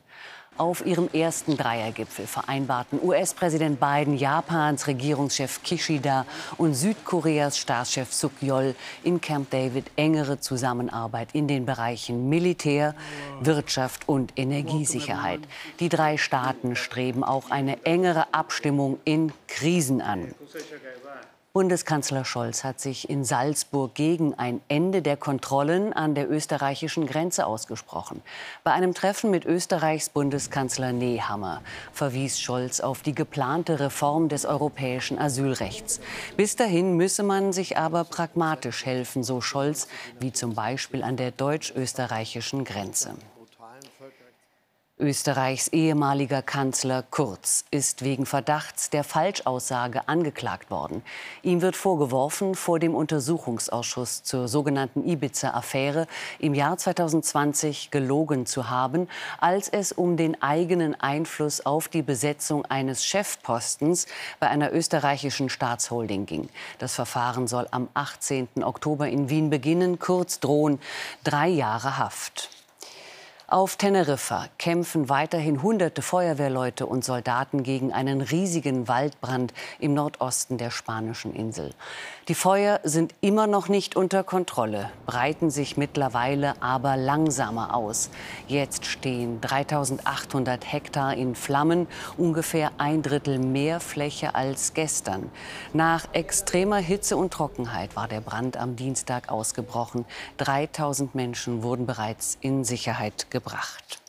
Auf 0.58 0.86
ihrem 0.86 1.10
ersten 1.12 1.58
Dreiergipfel 1.58 2.28
vereinbarten 2.28 3.00
US-Präsident 3.02 3.80
Biden, 3.80 4.16
Japans 4.16 4.86
Regierungschef 4.86 5.64
Kishida 5.64 6.26
und 6.58 6.76
Südkoreas 6.76 7.58
Staatschef 7.58 8.14
Suk-yeol 8.14 8.76
in 9.04 9.22
Camp 9.22 9.50
David 9.50 9.86
engere 9.96 10.40
Zusammenarbeit 10.40 11.30
in 11.34 11.48
den 11.48 11.66
Bereichen 11.66 12.30
Militär, 12.30 12.94
Wirtschaft 13.40 14.08
und 14.08 14.34
Energiesicherheit. 14.36 15.40
Die 15.80 15.90
drei 15.90 16.18
Staaten 16.18 16.76
streben 16.76 17.24
auch 17.24 17.50
eine 17.50 17.84
engere 17.86 18.32
Abstimmung 18.32 19.00
in 19.04 19.34
Krisen 19.48 20.00
an. 20.00 20.36
Bundeskanzler 21.54 22.24
Scholz 22.24 22.64
hat 22.64 22.80
sich 22.80 23.10
in 23.10 23.26
Salzburg 23.26 23.94
gegen 23.94 24.34
ein 24.36 24.62
Ende 24.70 25.02
der 25.02 25.18
Kontrollen 25.18 25.92
an 25.92 26.16
der 26.16 26.32
österreichischen 26.32 27.06
Grenze 27.06 27.46
ausgesprochen. 27.46 28.22
Bei 28.64 28.72
einem 28.72 28.94
Treffen 28.94 29.32
mit 29.32 29.44
Österreichs 29.44 30.08
Bundeskanzler 30.08 30.94
Nehammer 30.94 31.62
verwies 31.92 32.40
Scholz 32.40 32.80
auf 32.80 33.02
die 33.02 33.14
geplante 33.14 33.82
Reform 33.82 34.30
des 34.30 34.46
europäischen 34.46 35.20
Asylrechts. 35.20 36.00
Bis 36.38 36.56
dahin 36.56 36.96
müsse 36.96 37.24
man 37.24 37.52
sich 37.52 37.78
aber 37.78 38.06
pragmatisch 38.06 38.86
helfen, 38.86 39.22
so 39.22 39.42
Scholz, 39.42 39.90
wie 40.22 40.32
zum 40.32 40.56
Beispiel 40.56 41.04
an 41.04 41.18
der 41.18 41.32
deutsch-österreichischen 41.32 42.64
Grenze. 42.64 43.16
Österreichs 45.02 45.68
ehemaliger 45.70 46.44
Kanzler 46.44 47.04
Kurz 47.10 47.66
ist 47.72 48.04
wegen 48.04 48.28
Verdachts 48.28 48.92
der 48.92 49.04
Falschaussage 49.04 50.08
angeklagt 50.08 50.70
worden. 50.70 51.02
Ihm 51.42 51.64
wird 51.64 51.76
vorgeworfen, 51.76 52.54
vor 52.54 52.78
dem 52.78 52.94
Untersuchungsausschuss 52.94 54.22
zur 54.22 54.48
sogenannten 54.48 55.04
Ibiza-Affäre 55.04 56.06
im 56.38 56.54
Jahr 56.54 56.78
2020 56.78 57.90
gelogen 57.90 58.46
zu 58.46 58.70
haben, 58.70 59.10
als 59.40 59.68
es 59.70 59.92
um 59.92 60.18
den 60.18 60.42
eigenen 60.44 61.00
Einfluss 61.02 61.66
auf 61.66 61.88
die 61.88 62.04
Besetzung 62.04 62.64
eines 62.66 63.04
Chefpostens 63.04 64.06
bei 64.40 64.50
einer 64.50 64.72
österreichischen 64.72 65.50
Staatsholding 65.50 66.28
ging. 66.28 66.48
Das 66.78 66.94
Verfahren 66.94 67.48
soll 67.48 67.68
am 67.72 67.90
18. 67.96 68.48
Oktober 68.62 69.10
in 69.10 69.30
Wien 69.30 69.50
beginnen. 69.50 69.98
Kurz 69.98 70.40
drohen 70.40 70.80
drei 71.24 71.48
Jahre 71.48 71.98
Haft. 71.98 72.61
Auf 73.52 73.76
Teneriffa 73.76 74.46
kämpfen 74.58 75.10
weiterhin 75.10 75.62
hunderte 75.62 76.02
Feuerwehrleute 76.02 76.86
und 76.86 77.04
Soldaten 77.04 77.64
gegen 77.64 77.92
einen 77.92 78.22
riesigen 78.22 78.88
Waldbrand 78.88 79.54
im 79.78 79.94
Nordosten 79.94 80.58
der 80.58 80.72
spanischen 80.72 81.36
Insel. 81.36 81.72
Die 82.30 82.34
Feuer 82.34 82.80
sind 82.84 83.14
immer 83.20 83.48
noch 83.48 83.68
nicht 83.68 83.98
unter 83.98 84.24
Kontrolle, 84.24 84.90
breiten 85.06 85.50
sich 85.50 85.76
mittlerweile 85.76 86.54
aber 86.62 86.96
langsamer 86.96 87.76
aus. 87.76 88.10
Jetzt 88.48 88.86
stehen 88.86 89.42
3800 89.42 90.72
Hektar 90.72 91.16
in 91.16 91.36
Flammen, 91.36 91.88
ungefähr 92.18 92.72
ein 92.78 93.02
Drittel 93.02 93.38
mehr 93.38 93.82
Fläche 93.82 94.34
als 94.34 94.74
gestern. 94.74 95.30
Nach 95.74 96.06
extremer 96.14 96.78
Hitze 96.78 97.18
und 97.18 97.34
Trockenheit 97.34 97.98
war 97.98 98.08
der 98.08 98.22
Brand 98.22 98.56
am 98.56 98.78
Dienstag 98.78 99.30
ausgebrochen. 99.30 100.06
3000 100.38 101.16
Menschen 101.16 101.64
wurden 101.64 101.86
bereits 101.86 102.38
in 102.40 102.64
Sicherheit 102.64 103.30
gebracht 103.30 103.41
gebracht. 103.44 104.02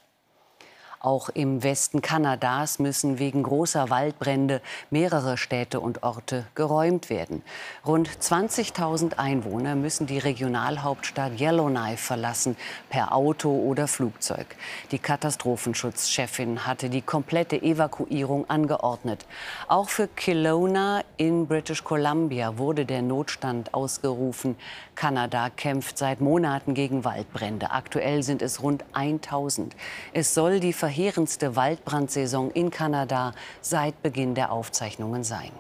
Auch 1.03 1.31
im 1.31 1.65
Westen 1.65 2.01
Kanadas 2.01 2.79
müssen 2.79 3.19
wegen 3.19 3.43
großer 3.43 3.91
Waldbrände 3.91 4.63
mehrere 4.91 5.37
Städte 5.37 5.81
und 5.81 6.05
Orte 6.05 6.47
geräumt 6.55 7.11
werden. 7.11 7.43
Rund 7.85 8.09
20.000 8.09 9.19
Einwohner 9.19 9.75
müssen 9.75 10.07
die 10.07 10.19
Regionalhauptstadt 10.19 11.41
Yellowknife 11.41 11.97
verlassen, 11.97 12.57
per 12.89 13.13
Auto 13.13 13.51
oder 13.51 13.89
Flugzeug. 13.89 14.55
Die 14.93 15.01
Katastrophenschutzchefin 15.01 16.69
hatte 16.69 16.89
die 16.89 17.03
komplette 17.03 17.61
Evakuierung 17.61 18.49
angeordnet. 18.49 19.27
Auch 19.67 19.89
für 19.89 20.07
Kelowna 20.07 21.03
in 21.17 21.49
British 21.49 21.83
Columbia 21.83 22.59
wurde 22.59 22.87
der 22.87 23.03
Notstand 23.03 23.75
ausgerufen. 23.75 24.55
Kanada 24.95 25.51
kämpft 25.51 25.99
seit 25.99 26.21
Monaten 26.21 26.75
gegen 26.75 27.05
Waldbrände. 27.05 27.73
Aktuell 27.73 28.23
sind 28.23 28.41
es 28.41 28.63
rund 28.63 28.85
1000. 28.93 29.75
Es 30.13 30.33
soll 30.33 30.61
die 30.61 30.73
verheerendste 30.93 31.57
Waldbrandsaison 31.57 32.51
in 32.51 32.71
Kanada 32.71 33.33
seit 33.63 34.03
Beginn 34.03 34.35
der 34.35 34.53
Aufzeichnungen 34.53 35.25
sein. 35.25 35.51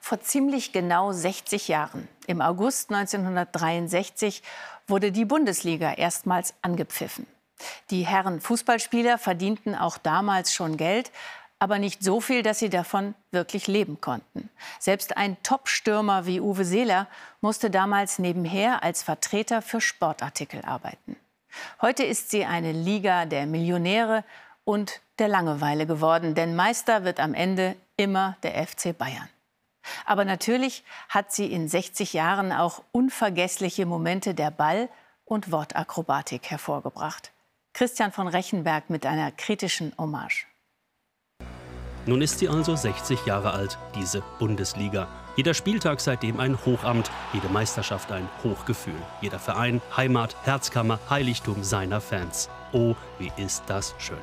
Vor 0.00 0.20
ziemlich 0.20 0.72
genau 0.72 1.12
60 1.12 1.68
Jahren, 1.68 2.08
im 2.26 2.40
August 2.40 2.90
1963, 2.90 4.42
wurde 4.88 5.12
die 5.12 5.24
Bundesliga 5.24 5.92
erstmals 5.92 6.54
angepfiffen. 6.60 7.28
Die 7.90 8.04
Herren 8.04 8.40
Fußballspieler 8.40 9.16
verdienten 9.18 9.76
auch 9.76 9.96
damals 9.96 10.52
schon 10.52 10.76
Geld, 10.76 11.12
aber 11.60 11.78
nicht 11.78 12.02
so 12.02 12.20
viel, 12.20 12.42
dass 12.42 12.58
sie 12.58 12.68
davon 12.68 13.14
wirklich 13.30 13.68
leben 13.68 14.00
konnten. 14.00 14.50
Selbst 14.80 15.16
ein 15.16 15.40
Top-Stürmer 15.44 16.26
wie 16.26 16.40
Uwe 16.40 16.64
Seeler 16.64 17.06
musste 17.40 17.70
damals 17.70 18.18
nebenher 18.18 18.82
als 18.82 19.04
Vertreter 19.04 19.62
für 19.62 19.80
Sportartikel 19.80 20.62
arbeiten. 20.64 21.14
Heute 21.80 22.04
ist 22.04 22.30
sie 22.30 22.44
eine 22.44 22.72
Liga 22.72 23.26
der 23.26 23.46
Millionäre 23.46 24.24
und 24.64 25.00
der 25.18 25.28
Langeweile 25.28 25.86
geworden, 25.86 26.34
denn 26.34 26.56
Meister 26.56 27.04
wird 27.04 27.20
am 27.20 27.34
Ende 27.34 27.76
immer 27.96 28.36
der 28.42 28.66
FC 28.66 28.96
Bayern. 28.96 29.28
Aber 30.06 30.24
natürlich 30.24 30.84
hat 31.08 31.32
sie 31.32 31.52
in 31.52 31.68
60 31.68 32.14
Jahren 32.14 32.52
auch 32.52 32.82
unvergessliche 32.92 33.86
Momente 33.86 34.34
der 34.34 34.50
Ball- 34.50 34.88
und 35.24 35.52
Wortakrobatik 35.52 36.50
hervorgebracht. 36.50 37.32
Christian 37.74 38.12
von 38.12 38.28
Rechenberg 38.28 38.88
mit 38.88 39.04
einer 39.04 39.30
kritischen 39.32 39.92
Hommage. 39.98 40.46
Nun 42.06 42.20
ist 42.20 42.38
sie 42.38 42.50
also 42.50 42.76
60 42.76 43.24
Jahre 43.24 43.52
alt, 43.52 43.78
diese 43.94 44.22
Bundesliga. 44.38 45.08
Jeder 45.36 45.54
Spieltag 45.54 46.00
seitdem 46.00 46.38
ein 46.38 46.58
Hochamt, 46.66 47.10
jede 47.32 47.48
Meisterschaft 47.48 48.12
ein 48.12 48.28
Hochgefühl. 48.44 49.00
Jeder 49.22 49.38
Verein, 49.38 49.80
Heimat, 49.96 50.36
Herzkammer, 50.44 50.98
Heiligtum 51.08 51.64
seiner 51.64 52.02
Fans. 52.02 52.50
Oh, 52.72 52.94
wie 53.18 53.32
ist 53.42 53.62
das 53.66 53.94
schön. 53.98 54.18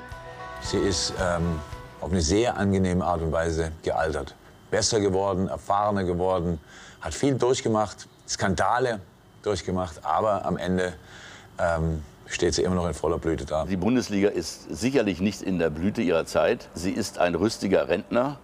Sie 0.62 0.78
ist 0.78 1.14
ähm, 1.20 1.60
auf 2.00 2.12
eine 2.12 2.22
sehr 2.22 2.56
angenehme 2.56 3.04
Art 3.04 3.24
und 3.24 3.32
Weise 3.32 3.72
gealtert. 3.82 4.36
Besser 4.70 5.00
geworden, 5.00 5.50
erfahrener 5.50 6.04
geworden, 6.04 6.60
hat 7.02 7.16
viel 7.16 7.34
durchgemacht, 7.34 8.08
Skandale 8.30 9.00
durchgemacht, 9.42 10.06
aber 10.06 10.46
am 10.46 10.56
Ende 10.58 10.94
ähm, 11.58 12.04
steht 12.28 12.54
sie 12.54 12.64
immer 12.64 12.76
noch 12.76 12.88
in 12.88 12.94
voller 12.94 13.18
Blüte 13.18 13.46
da. 13.46 13.66
Die 13.66 13.78
Bundesliga 13.78 14.30
ist 14.30 14.74
sicherlich 14.74 15.22
nicht 15.22 15.42
in 15.42 15.60
der 15.60 15.70
Blüte 15.70 16.02
ihrer 16.02 16.26
Zeit. 16.26 16.70
Sie 16.74 16.92
ist 16.92 17.20
ein 17.20 17.36
rüstiger 17.36 17.88
Rentner 17.88 18.40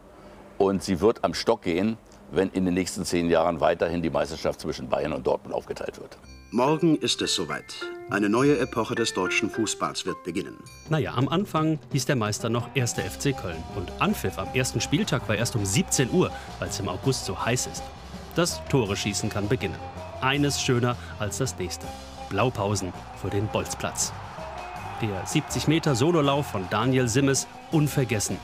und 0.57 0.83
sie 0.83 1.01
wird 1.01 1.23
am 1.23 1.33
Stock 1.33 1.61
gehen, 1.61 1.97
wenn 2.31 2.49
in 2.49 2.65
den 2.65 2.73
nächsten 2.73 3.05
zehn 3.05 3.29
Jahren 3.29 3.61
weiterhin 3.61 4.01
die 4.01 4.09
Meisterschaft 4.09 4.61
zwischen 4.61 4.89
Bayern 4.89 5.13
und 5.13 5.25
Dortmund 5.25 5.55
aufgeteilt 5.55 5.99
wird. 5.99 6.17
Morgen 6.51 6.95
ist 6.95 7.21
es 7.21 7.35
soweit. 7.35 7.75
Eine 8.09 8.29
neue 8.29 8.57
Epoche 8.59 8.95
des 8.95 9.13
deutschen 9.13 9.49
Fußballs 9.49 10.05
wird 10.05 10.23
beginnen. 10.23 10.57
Naja, 10.89 11.13
am 11.13 11.27
Anfang 11.27 11.77
hieß 11.91 12.05
der 12.05 12.15
Meister 12.15 12.49
noch 12.49 12.73
1. 12.73 12.93
FC 12.93 13.35
Köln. 13.35 13.61
Und 13.75 13.91
Anpfiff 13.99 14.39
am 14.39 14.47
ersten 14.53 14.79
Spieltag 14.79 15.27
war 15.27 15.35
erst 15.35 15.57
um 15.57 15.65
17 15.65 16.09
Uhr, 16.11 16.31
weil 16.59 16.69
es 16.69 16.79
im 16.79 16.87
August 16.87 17.25
so 17.25 17.45
heiß 17.45 17.67
ist. 17.67 17.83
Das 18.35 18.61
Tore-Schießen 18.69 19.29
kann 19.29 19.49
beginnen. 19.49 19.75
Eines 20.21 20.61
schöner 20.61 20.95
als 21.19 21.39
das 21.39 21.57
nächste. 21.59 21.85
Blaupausen 22.29 22.93
für 23.21 23.29
den 23.29 23.47
Bolzplatz. 23.47 24.13
Der 25.01 25.25
70 25.25 25.67
Meter 25.67 25.95
Sololauf 25.95 26.47
von 26.47 26.67
Daniel 26.69 27.07
Simmes 27.07 27.47
unvergessen. 27.71 28.37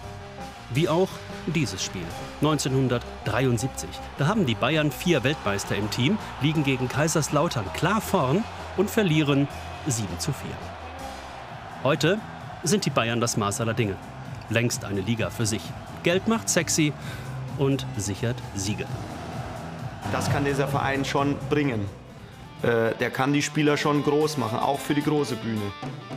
Wie 0.74 0.88
auch 0.90 1.10
dieses 1.48 1.84
Spiel 1.84 2.06
1973. 2.42 3.90
Da 4.18 4.28
haben 4.28 4.46
die 4.46 4.56
Bayern 4.56 4.92
vier 4.92 5.24
Weltmeister 5.24 5.76
im 5.76 5.90
Team, 5.90 6.18
liegen 6.42 6.64
gegen 6.64 6.88
Kaiserslautern 6.88 7.66
klar 7.74 8.02
vorn 8.02 8.44
und 8.78 8.90
verlieren 8.90 9.48
7 9.88 10.20
zu 10.20 10.32
4. 10.32 10.50
Heute 11.84 12.20
sind 12.64 12.86
die 12.86 12.90
Bayern 12.90 13.20
das 13.20 13.38
Maß 13.38 13.62
aller 13.62 13.74
Dinge. 13.74 13.96
Längst 14.50 14.86
eine 14.86 15.02
Liga 15.02 15.30
für 15.30 15.46
sich. 15.46 15.62
Geld 16.04 16.28
macht 16.28 16.50
sexy 16.50 16.94
und 17.58 17.86
sichert 17.98 18.38
Siege. 18.56 18.86
Das 20.12 20.32
kann 20.32 20.46
dieser 20.46 20.68
Verein 20.68 21.06
schon 21.06 21.36
bringen. 21.50 21.86
Äh, 22.64 22.96
der 22.98 23.10
kann 23.10 23.34
die 23.34 23.42
Spieler 23.42 23.76
schon 23.76 24.04
groß 24.04 24.38
machen, 24.38 24.58
auch 24.58 24.80
für 24.80 24.96
die 24.96 25.02
große 25.02 25.36
Bühne. 25.36 25.62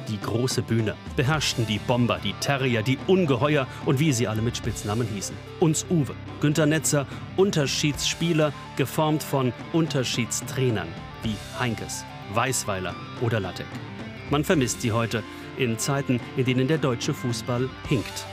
Die 0.08 0.20
große 0.20 0.62
Bühne 0.62 0.94
beherrschten 1.16 1.66
die 1.66 1.80
Bomber, 1.80 2.20
die 2.22 2.34
Terrier, 2.34 2.82
die 2.82 2.98
Ungeheuer 3.08 3.66
und 3.84 3.98
wie 3.98 4.12
sie 4.12 4.28
alle 4.28 4.42
mit 4.42 4.56
Spitznamen 4.56 5.08
hießen. 5.08 5.34
Uns 5.58 5.84
Uwe, 5.90 6.14
Günter 6.40 6.66
Netzer, 6.66 7.06
Unterschiedsspieler, 7.36 8.52
geformt 8.76 9.24
von 9.24 9.52
Unterschiedstrainern 9.72 10.88
wie 11.24 11.34
Heinkes, 11.58 12.04
Weißweiler 12.32 12.94
oder 13.20 13.40
Lattek. 13.40 13.66
Man 14.30 14.44
vermisst 14.44 14.82
sie 14.82 14.92
heute 14.92 15.24
in 15.58 15.78
Zeiten, 15.78 16.20
in 16.36 16.44
denen 16.44 16.68
der 16.68 16.78
deutsche 16.78 17.12
Fußball 17.12 17.68
hinkt. 17.88 18.24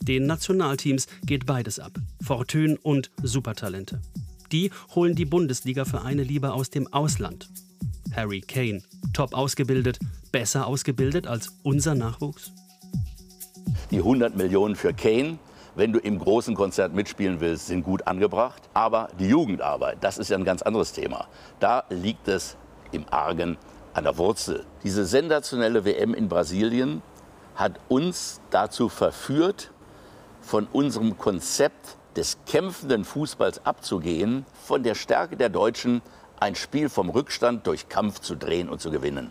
Den 0.00 0.26
Nationalteams 0.26 1.06
geht 1.24 1.46
beides 1.46 1.78
ab. 1.78 1.92
Fortune 2.20 2.76
und 2.82 3.10
Supertalente. 3.22 4.00
Die 4.52 4.70
holen 4.94 5.14
die 5.14 5.26
Bundesliga-Vereine 5.26 6.22
lieber 6.22 6.54
aus 6.54 6.70
dem 6.70 6.90
Ausland. 6.92 7.48
Harry 8.14 8.40
Kane, 8.40 8.82
top 9.12 9.34
ausgebildet, 9.34 9.98
besser 10.32 10.66
ausgebildet 10.66 11.26
als 11.26 11.52
unser 11.62 11.94
Nachwuchs? 11.94 12.52
Die 13.90 13.98
100 13.98 14.36
Millionen 14.36 14.74
für 14.76 14.94
Kane, 14.94 15.38
wenn 15.74 15.92
du 15.92 15.98
im 15.98 16.18
großen 16.18 16.54
Konzert 16.54 16.94
mitspielen 16.94 17.40
willst, 17.40 17.66
sind 17.66 17.84
gut 17.84 18.06
angebracht. 18.06 18.62
Aber 18.72 19.08
die 19.18 19.28
Jugendarbeit, 19.28 19.98
das 20.00 20.18
ist 20.18 20.30
ja 20.30 20.38
ein 20.38 20.44
ganz 20.44 20.62
anderes 20.62 20.92
Thema. 20.92 21.28
Da 21.60 21.84
liegt 21.90 22.26
es 22.28 22.56
im 22.90 23.04
Argen 23.10 23.58
an 23.92 24.04
der 24.04 24.16
Wurzel. 24.16 24.64
Diese 24.82 25.04
sensationelle 25.04 25.84
WM 25.84 26.14
in 26.14 26.28
Brasilien 26.28 27.02
hat 27.54 27.78
uns 27.88 28.40
dazu 28.50 28.88
verführt, 28.88 29.72
von 30.40 30.66
unserem 30.72 31.18
Konzept 31.18 31.97
des 32.18 32.36
kämpfenden 32.46 33.04
Fußballs 33.04 33.64
abzugehen, 33.64 34.44
von 34.64 34.82
der 34.82 34.96
Stärke 34.96 35.36
der 35.36 35.50
Deutschen 35.50 36.02
ein 36.40 36.56
Spiel 36.56 36.88
vom 36.88 37.10
Rückstand 37.10 37.64
durch 37.68 37.88
Kampf 37.88 38.18
zu 38.18 38.34
drehen 38.34 38.68
und 38.68 38.80
zu 38.80 38.90
gewinnen. 38.90 39.30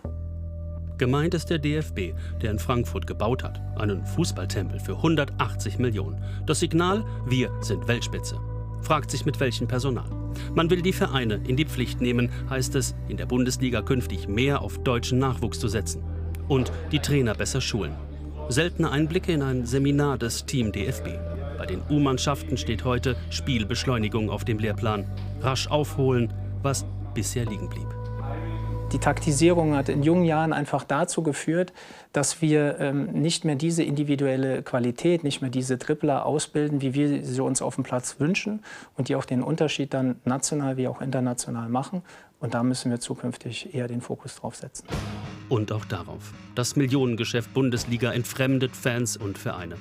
Gemeint 0.97 1.33
ist 1.33 1.49
der 1.49 1.59
DFB, 1.59 2.13
der 2.41 2.49
in 2.49 2.59
Frankfurt 2.59 3.05
gebaut 3.05 3.43
hat. 3.43 3.61
Einen 3.77 4.05
Fußballtempel 4.05 4.79
für 4.79 4.95
180 4.95 5.79
Millionen. 5.79 6.23
Das 6.45 6.61
Signal, 6.61 7.03
wir 7.25 7.51
sind 7.59 7.89
Weltspitze. 7.89 8.39
Fragt 8.81 9.11
sich 9.11 9.25
mit 9.25 9.37
welchem 9.41 9.67
Personal. 9.67 10.09
Man 10.55 10.69
will 10.69 10.81
die 10.81 10.93
Vereine 10.93 11.41
in 11.45 11.57
die 11.57 11.65
Pflicht 11.65 11.99
nehmen, 11.99 12.31
heißt 12.49 12.73
es, 12.75 12.95
in 13.09 13.17
der 13.17 13.25
Bundesliga 13.25 13.81
künftig 13.81 14.29
mehr 14.29 14.61
auf 14.61 14.77
deutschen 14.77 15.19
Nachwuchs 15.19 15.59
zu 15.59 15.67
setzen. 15.67 16.03
Und 16.47 16.71
die 16.93 16.99
Trainer 16.99 17.35
besser 17.35 17.59
schulen. 17.59 17.95
Seltene 18.47 18.89
Einblicke 18.89 19.33
in 19.33 19.41
ein 19.41 19.65
Seminar 19.65 20.17
des 20.17 20.45
Team 20.45 20.71
DFB. 20.71 21.36
Bei 21.57 21.65
den 21.65 21.81
U-Mannschaften 21.89 22.57
steht 22.57 22.83
heute 22.83 23.15
Spielbeschleunigung 23.29 24.29
auf 24.29 24.45
dem 24.45 24.59
Lehrplan. 24.59 25.05
Rasch 25.41 25.67
aufholen, 25.67 26.31
was 26.61 26.85
bisher 27.13 27.45
liegen 27.45 27.67
blieb. 27.67 27.87
Die 28.93 28.99
Taktisierung 28.99 29.75
hat 29.75 29.89
in 29.89 30.01
jungen 30.01 30.23
Jahren 30.23 30.53
einfach 30.53 30.85
dazu 30.85 31.21
geführt, 31.21 31.73
dass 32.13 32.41
wir 32.41 32.79
ähm, 32.79 33.07
nicht 33.11 33.43
mehr 33.43 33.55
diese 33.55 33.83
individuelle 33.83 34.63
Qualität, 34.63 35.25
nicht 35.25 35.41
mehr 35.41 35.51
diese 35.51 35.77
Tripler 35.77 36.25
ausbilden, 36.25 36.81
wie 36.81 36.93
wir 36.93 37.25
sie 37.25 37.41
uns 37.41 37.61
auf 37.61 37.75
dem 37.75 37.83
Platz 37.83 38.15
wünschen 38.19 38.61
und 38.95 39.09
die 39.09 39.17
auch 39.17 39.25
den 39.25 39.43
Unterschied 39.43 39.93
dann 39.93 40.15
national 40.23 40.77
wie 40.77 40.87
auch 40.87 41.01
international 41.01 41.67
machen. 41.67 42.01
Und 42.39 42.53
da 42.53 42.63
müssen 42.63 42.89
wir 42.89 43.01
zukünftig 43.01 43.73
eher 43.73 43.89
den 43.89 43.99
Fokus 43.99 44.35
drauf 44.35 44.55
setzen. 44.55 44.87
Und 45.49 45.71
auch 45.73 45.83
darauf. 45.83 46.33
Das 46.55 46.77
Millionengeschäft 46.77 47.53
Bundesliga 47.53 48.13
entfremdet 48.13 48.73
Fans 48.73 49.17
und 49.17 49.37
Vereine. 49.37 49.75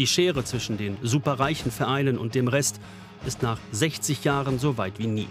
Die 0.00 0.06
Schere 0.06 0.44
zwischen 0.44 0.78
den 0.78 0.96
superreichen 1.02 1.70
Vereinen 1.70 2.16
und 2.16 2.34
dem 2.34 2.48
Rest 2.48 2.80
ist 3.26 3.42
nach 3.42 3.58
60 3.72 4.24
Jahren 4.24 4.58
so 4.58 4.78
weit 4.78 4.98
wie 4.98 5.06
nie. 5.06 5.28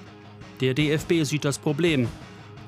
Der 0.61 0.75
DFB 0.75 1.23
sieht 1.23 1.43
das 1.43 1.57
Problem, 1.57 2.07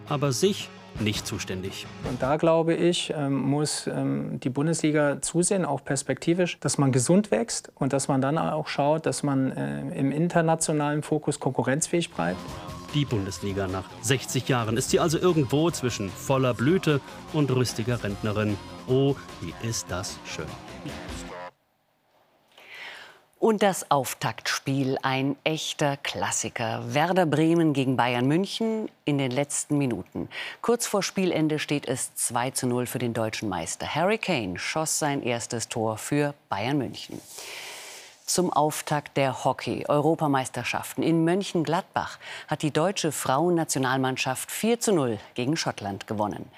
aber 0.09 0.31
sich 0.31 0.67
nicht 0.99 1.27
zuständig. 1.27 1.85
Und 2.09 2.19
da 2.19 2.37
glaube 2.37 2.73
ich, 2.73 3.13
ähm, 3.15 3.39
muss 3.39 3.85
ähm, 3.85 4.39
die 4.39 4.49
Bundesliga 4.49 5.21
zusehen, 5.21 5.63
auch 5.63 5.83
perspektivisch, 5.83 6.59
dass 6.59 6.79
man 6.79 6.91
gesund 6.91 7.29
wächst 7.29 7.71
und 7.75 7.93
dass 7.93 8.07
man 8.07 8.19
dann 8.19 8.39
auch 8.39 8.67
schaut, 8.67 9.05
dass 9.05 9.21
man 9.21 9.51
äh, 9.51 9.81
im 9.91 10.11
internationalen 10.11 11.03
Fokus 11.03 11.39
konkurrenzfähig 11.39 12.09
bleibt. 12.09 12.39
Die 12.95 13.05
Bundesliga 13.05 13.67
nach 13.67 13.85
60 14.01 14.47
Jahren 14.47 14.75
ist 14.75 14.89
sie 14.89 14.99
also 14.99 15.19
irgendwo 15.19 15.69
zwischen 15.69 16.09
voller 16.09 16.55
Blüte 16.55 16.99
und 17.31 17.51
rüstiger 17.51 18.03
Rentnerin. 18.03 18.57
Oh, 18.87 19.15
wie 19.41 19.53
ist 19.69 19.85
das 19.91 20.17
schön. 20.25 20.47
Und 23.41 23.63
das 23.63 23.89
Auftaktspiel, 23.89 24.99
ein 25.01 25.35
echter 25.43 25.97
Klassiker. 25.97 26.93
Werder 26.93 27.25
Bremen 27.25 27.73
gegen 27.73 27.97
Bayern 27.97 28.27
München 28.27 28.87
in 29.03 29.17
den 29.17 29.31
letzten 29.31 29.79
Minuten. 29.79 30.29
Kurz 30.61 30.85
vor 30.85 31.01
Spielende 31.01 31.57
steht 31.57 31.87
es 31.87 32.13
2 32.13 32.51
zu 32.51 32.67
0 32.67 32.85
für 32.85 32.99
den 32.99 33.15
deutschen 33.15 33.49
Meister. 33.49 33.95
Harry 33.95 34.19
Kane 34.19 34.59
schoss 34.59 34.99
sein 34.99 35.23
erstes 35.23 35.69
Tor 35.69 35.97
für 35.97 36.35
Bayern 36.49 36.77
München 36.77 37.19
zum 38.33 38.51
Auftakt 38.51 39.17
der 39.17 39.43
Hockey-Europameisterschaften. 39.43 41.03
In 41.03 41.23
Mönchengladbach 41.23 42.19
hat 42.47 42.61
die 42.61 42.71
deutsche 42.71 43.11
Frauennationalmannschaft 43.11 44.51
4 44.51 44.79
zu 44.79 44.93
0 44.93 45.19
gegen 45.33 45.57
Schottland 45.57 46.07
gewonnen. 46.07 46.49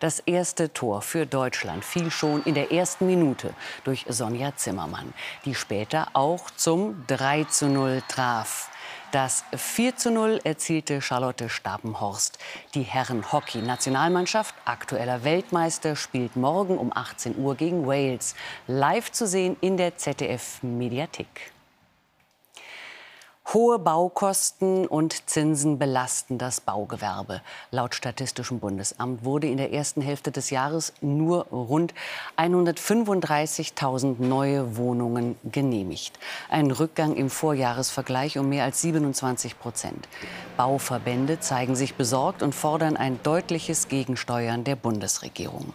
Das 0.00 0.20
erste 0.20 0.72
Tor 0.72 1.02
für 1.02 1.26
Deutschland 1.26 1.84
fiel 1.84 2.10
schon 2.10 2.42
in 2.42 2.54
der 2.54 2.72
ersten 2.72 3.06
Minute 3.06 3.54
durch 3.84 4.04
Sonja 4.08 4.56
Zimmermann, 4.56 5.14
die 5.44 5.54
später 5.54 6.08
auch 6.12 6.50
zum 6.50 7.04
3 7.06 7.44
zu 7.44 7.68
0 7.68 8.02
traf. 8.08 8.71
Das 9.12 9.44
4 9.54 9.96
zu 9.96 10.10
0 10.10 10.40
erzielte 10.42 11.02
Charlotte 11.02 11.50
Stabenhorst. 11.50 12.38
Die 12.74 12.80
Herren-Hockey-Nationalmannschaft, 12.80 14.54
aktueller 14.64 15.22
Weltmeister, 15.22 15.96
spielt 15.96 16.34
morgen 16.34 16.78
um 16.78 16.90
18 16.94 17.36
Uhr 17.36 17.54
gegen 17.54 17.86
Wales. 17.86 18.34
Live 18.66 19.12
zu 19.12 19.26
sehen 19.26 19.58
in 19.60 19.76
der 19.76 19.98
ZDF-Mediathek. 19.98 21.51
Hohe 23.48 23.78
Baukosten 23.78 24.86
und 24.86 25.28
Zinsen 25.28 25.78
belasten 25.78 26.38
das 26.38 26.62
Baugewerbe. 26.62 27.42
Laut 27.70 27.94
Statistischem 27.94 28.60
Bundesamt 28.60 29.24
wurde 29.24 29.46
in 29.46 29.58
der 29.58 29.74
ersten 29.74 30.00
Hälfte 30.00 30.30
des 30.30 30.48
Jahres 30.48 30.94
nur 31.02 31.44
rund 31.48 31.92
135.000 32.38 34.22
neue 34.22 34.78
Wohnungen 34.78 35.36
genehmigt. 35.44 36.18
Ein 36.48 36.70
Rückgang 36.70 37.14
im 37.14 37.28
Vorjahresvergleich 37.28 38.38
um 38.38 38.48
mehr 38.48 38.64
als 38.64 38.80
27 38.80 39.58
Prozent. 39.58 40.08
Bauverbände 40.56 41.40
zeigen 41.40 41.76
sich 41.76 41.94
besorgt 41.94 42.42
und 42.42 42.54
fordern 42.54 42.96
ein 42.96 43.20
deutliches 43.22 43.88
Gegensteuern 43.88 44.64
der 44.64 44.76
Bundesregierung. 44.76 45.74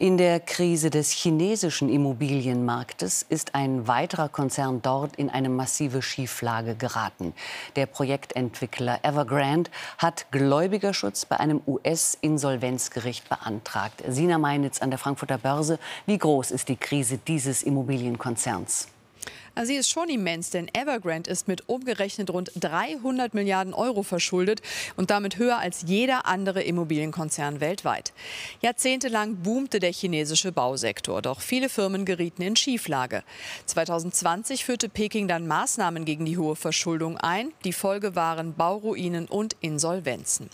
In 0.00 0.16
der 0.16 0.40
Krise 0.40 0.88
des 0.88 1.10
chinesischen 1.10 1.90
Immobilienmarktes 1.90 3.22
ist 3.28 3.54
ein 3.54 3.86
weiterer 3.86 4.30
Konzern 4.30 4.80
dort 4.80 5.16
in 5.16 5.28
eine 5.28 5.50
massive 5.50 6.00
Schieflage 6.00 6.74
geraten. 6.74 7.34
Der 7.76 7.84
Projektentwickler 7.84 9.00
Evergrande 9.02 9.70
hat 9.98 10.24
Gläubigerschutz 10.30 11.26
bei 11.26 11.38
einem 11.38 11.60
US-Insolvenzgericht 11.66 13.28
beantragt. 13.28 14.02
Sina 14.08 14.38
Meinitz 14.38 14.80
an 14.80 14.88
der 14.88 14.98
Frankfurter 14.98 15.36
Börse. 15.36 15.78
Wie 16.06 16.16
groß 16.16 16.50
ist 16.50 16.70
die 16.70 16.76
Krise 16.76 17.18
dieses 17.18 17.62
Immobilienkonzerns? 17.62 18.88
Sie 19.62 19.74
ist 19.74 19.90
schon 19.90 20.08
immens, 20.08 20.50
denn 20.50 20.68
Evergrande 20.72 21.30
ist 21.30 21.48
mit 21.48 21.68
umgerechnet 21.68 22.30
rund 22.30 22.50
300 22.58 23.34
Milliarden 23.34 23.74
Euro 23.74 24.02
verschuldet 24.02 24.62
und 24.96 25.10
damit 25.10 25.36
höher 25.38 25.58
als 25.58 25.82
jeder 25.86 26.26
andere 26.26 26.62
Immobilienkonzern 26.62 27.60
weltweit. 27.60 28.12
Jahrzehntelang 28.62 29.36
boomte 29.36 29.78
der 29.78 29.92
chinesische 29.92 30.52
Bausektor, 30.52 31.20
doch 31.20 31.40
viele 31.40 31.68
Firmen 31.68 32.04
gerieten 32.04 32.42
in 32.42 32.56
Schieflage. 32.56 33.22
2020 33.66 34.64
führte 34.64 34.88
Peking 34.88 35.28
dann 35.28 35.46
Maßnahmen 35.46 36.04
gegen 36.04 36.24
die 36.24 36.38
hohe 36.38 36.56
Verschuldung 36.56 37.18
ein. 37.18 37.52
Die 37.64 37.72
Folge 37.72 38.16
waren 38.16 38.54
Bauruinen 38.54 39.26
und 39.26 39.56
Insolvenzen. 39.60 40.48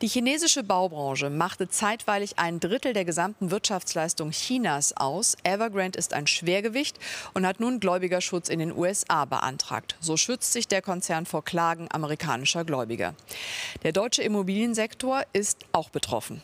Die 0.00 0.08
chinesische 0.08 0.64
Baubranche 0.64 1.30
machte 1.30 1.68
zeitweilig 1.68 2.38
ein 2.38 2.58
Drittel 2.58 2.94
der 2.94 3.04
gesamten 3.04 3.50
Wirtschaftsleistung 3.50 4.30
Chinas 4.32 4.96
aus. 4.96 5.36
Evergrande 5.44 5.98
ist 5.98 6.14
ein 6.14 6.26
Schwergewicht 6.26 6.98
und 7.32 7.46
hat 7.46 7.60
nun 7.60 7.78
Gläubiger 7.78 8.13
Gläubigerschutz 8.14 8.48
in 8.48 8.60
den 8.60 8.76
USA 8.76 9.24
beantragt. 9.24 9.96
So 10.00 10.16
schützt 10.16 10.52
sich 10.52 10.68
der 10.68 10.82
Konzern 10.82 11.26
vor 11.26 11.44
Klagen 11.44 11.88
amerikanischer 11.90 12.64
Gläubiger. 12.64 13.14
Der 13.82 13.90
deutsche 13.90 14.22
Immobiliensektor 14.22 15.22
ist 15.32 15.64
auch 15.72 15.90
betroffen. 15.90 16.40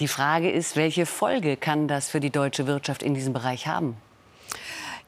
Die 0.00 0.08
Frage 0.08 0.50
ist, 0.50 0.74
welche 0.74 1.06
Folge 1.06 1.56
kann 1.56 1.86
das 1.86 2.08
für 2.08 2.18
die 2.18 2.30
deutsche 2.30 2.66
Wirtschaft 2.66 3.04
in 3.04 3.14
diesem 3.14 3.32
Bereich 3.32 3.68
haben? 3.68 3.96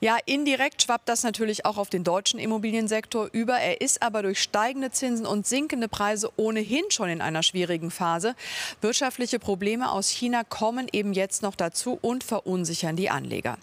Ja, 0.05 0.19
indirekt 0.27 0.83
schwappt 0.83 1.09
das 1.09 1.23
natürlich 1.23 1.65
auch 1.65 1.79
auf 1.79 1.89
den 1.89 2.05
deutschen 2.05 2.39
Immobiliensektor 2.39 3.31
über. 3.33 3.55
Er 3.55 3.81
ist 3.81 4.03
aber 4.03 4.21
durch 4.21 4.39
steigende 4.39 4.91
Zinsen 4.91 5.25
und 5.25 5.47
sinkende 5.47 5.89
Preise 5.89 6.31
ohnehin 6.37 6.85
schon 6.91 7.09
in 7.09 7.23
einer 7.23 7.43
schwierigen 7.43 7.91
Phase. 7.91 8.37
Wirtschaftliche 8.83 9.39
Probleme 9.39 9.91
aus 9.91 10.11
China 10.11 10.45
kommen 10.45 10.89
eben 10.93 11.15
jetzt 11.15 11.41
noch 11.41 11.55
dazu 11.55 11.99
und 12.03 12.23
verunsichern 12.23 12.97
die 12.97 13.09
Anleger. 13.09 13.57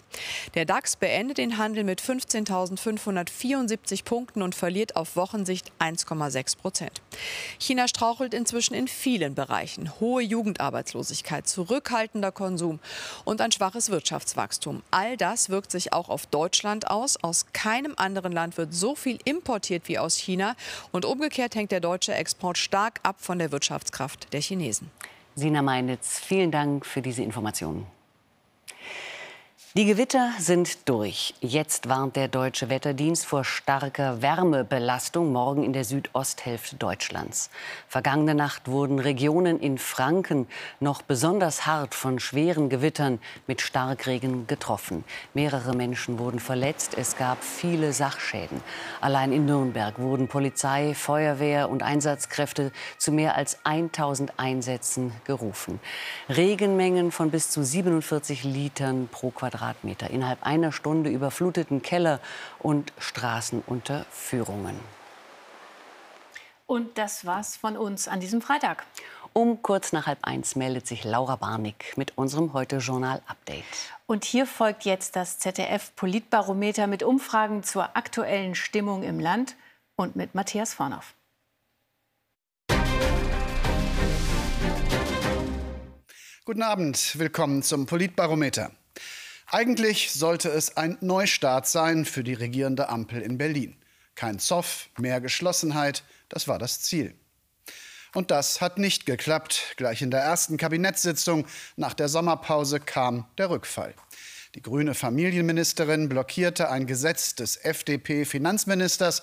Der 0.56 0.64
DAX 0.64 0.96
beendet 0.96 1.38
den 1.38 1.58
Handel 1.58 1.84
mit 1.84 2.02
15.574 2.02 4.04
Punkten 4.04 4.42
und 4.42 4.56
verliert 4.56 4.96
auf 4.96 5.14
Wochensicht 5.14 5.70
1,6 5.78 6.56
Prozent. 6.56 7.02
China 7.60 7.86
strauchelt 7.86 8.34
inzwischen 8.34 8.74
in 8.74 8.88
vielen 8.88 9.36
Bereichen. 9.36 9.92
Hohe 10.00 10.24
Jugendarbeitslosigkeit, 10.24 11.46
zurückhaltender 11.46 12.32
Konsum 12.32 12.80
und 13.24 13.40
ein 13.40 13.52
schwaches 13.52 13.90
Wirtschaftswachstum. 13.90 14.82
All 14.90 15.16
das 15.16 15.48
wirkt 15.48 15.70
sich 15.70 15.92
auch 15.92 16.08
auf 16.08 16.26
Deutschland 16.32 16.90
aus. 16.90 17.22
Aus 17.22 17.46
keinem 17.52 17.94
anderen 17.96 18.32
Land 18.32 18.56
wird 18.56 18.74
so 18.74 18.94
viel 18.94 19.18
importiert 19.24 19.88
wie 19.88 19.98
aus 19.98 20.16
China. 20.16 20.56
Und 20.90 21.04
umgekehrt 21.04 21.54
hängt 21.54 21.70
der 21.70 21.80
deutsche 21.80 22.14
Export 22.14 22.58
stark 22.58 23.00
ab 23.02 23.16
von 23.18 23.38
der 23.38 23.52
Wirtschaftskraft 23.52 24.32
der 24.32 24.40
Chinesen. 24.40 24.90
Sina 25.34 25.62
Meinitz, 25.62 26.18
vielen 26.18 26.50
Dank 26.50 26.84
für 26.84 27.00
diese 27.00 27.22
Informationen. 27.22 27.86
Die 29.74 29.86
Gewitter 29.86 30.32
sind 30.38 30.86
durch. 30.86 31.32
Jetzt 31.40 31.88
warnt 31.88 32.14
der 32.14 32.28
Deutsche 32.28 32.68
Wetterdienst 32.68 33.24
vor 33.24 33.42
starker 33.42 34.20
Wärmebelastung 34.20 35.32
morgen 35.32 35.64
in 35.64 35.72
der 35.72 35.84
Südosthälfte 35.84 36.76
Deutschlands. 36.76 37.48
Vergangene 37.88 38.34
Nacht 38.34 38.68
wurden 38.68 38.98
Regionen 38.98 39.58
in 39.58 39.78
Franken 39.78 40.46
noch 40.78 41.00
besonders 41.00 41.64
hart 41.64 41.94
von 41.94 42.20
schweren 42.20 42.68
Gewittern 42.68 43.18
mit 43.46 43.62
Starkregen 43.62 44.46
getroffen. 44.46 45.04
Mehrere 45.32 45.74
Menschen 45.74 46.18
wurden 46.18 46.38
verletzt. 46.38 46.92
Es 46.98 47.16
gab 47.16 47.42
viele 47.42 47.94
Sachschäden. 47.94 48.60
Allein 49.00 49.32
in 49.32 49.46
Nürnberg 49.46 49.98
wurden 49.98 50.28
Polizei, 50.28 50.92
Feuerwehr 50.92 51.70
und 51.70 51.82
Einsatzkräfte 51.82 52.72
zu 52.98 53.10
mehr 53.10 53.36
als 53.36 53.56
1000 53.64 54.38
Einsätzen 54.38 55.12
gerufen. 55.24 55.80
Regenmengen 56.28 57.10
von 57.10 57.30
bis 57.30 57.48
zu 57.48 57.64
47 57.64 58.44
Litern 58.44 59.08
pro 59.10 59.30
Quadratmeter 59.30 59.61
Quadratmeter. 59.62 60.10
Innerhalb 60.10 60.42
einer 60.44 60.72
Stunde 60.72 61.10
überfluteten 61.10 61.82
Keller 61.82 62.18
und 62.58 62.92
Straßen 62.98 63.62
unter 63.66 64.04
Führungen. 64.10 64.78
Und 66.66 66.98
das 66.98 67.26
war's 67.26 67.56
von 67.56 67.76
uns 67.76 68.08
an 68.08 68.18
diesem 68.18 68.40
Freitag. 68.40 68.84
Um 69.32 69.62
kurz 69.62 69.92
nach 69.92 70.06
halb 70.06 70.18
eins 70.22 70.56
meldet 70.56 70.86
sich 70.86 71.04
Laura 71.04 71.36
Barnick 71.36 71.96
mit 71.96 72.18
unserem 72.18 72.52
Heute-Journal-Update. 72.52 73.64
Und 74.06 74.24
hier 74.24 74.46
folgt 74.46 74.84
jetzt 74.84 75.16
das 75.16 75.38
ZDF-Politbarometer 75.38 76.86
mit 76.86 77.02
Umfragen 77.02 77.62
zur 77.62 77.96
aktuellen 77.96 78.54
Stimmung 78.54 79.02
im 79.04 79.20
Land 79.20 79.56
und 79.96 80.16
mit 80.16 80.34
Matthias 80.34 80.74
Vornoff. 80.74 81.14
Guten 86.44 86.62
Abend, 86.62 87.18
willkommen 87.18 87.62
zum 87.62 87.86
Politbarometer. 87.86 88.72
Eigentlich 89.54 90.12
sollte 90.12 90.48
es 90.48 90.78
ein 90.78 90.96
Neustart 91.02 91.68
sein 91.68 92.06
für 92.06 92.24
die 92.24 92.32
regierende 92.32 92.88
Ampel 92.88 93.20
in 93.20 93.36
Berlin. 93.36 93.76
Kein 94.14 94.38
Zoff, 94.38 94.88
mehr 94.96 95.20
Geschlossenheit, 95.20 96.04
das 96.30 96.48
war 96.48 96.58
das 96.58 96.80
Ziel. 96.80 97.14
Und 98.14 98.30
das 98.30 98.62
hat 98.62 98.78
nicht 98.78 99.04
geklappt. 99.04 99.74
Gleich 99.76 100.00
in 100.00 100.10
der 100.10 100.22
ersten 100.22 100.56
Kabinettssitzung 100.56 101.46
nach 101.76 101.92
der 101.92 102.08
Sommerpause 102.08 102.80
kam 102.80 103.26
der 103.36 103.50
Rückfall. 103.50 103.94
Die 104.54 104.62
grüne 104.62 104.94
Familienministerin 104.94 106.08
blockierte 106.08 106.70
ein 106.70 106.86
Gesetz 106.86 107.34
des 107.34 107.56
FDP-Finanzministers, 107.56 109.20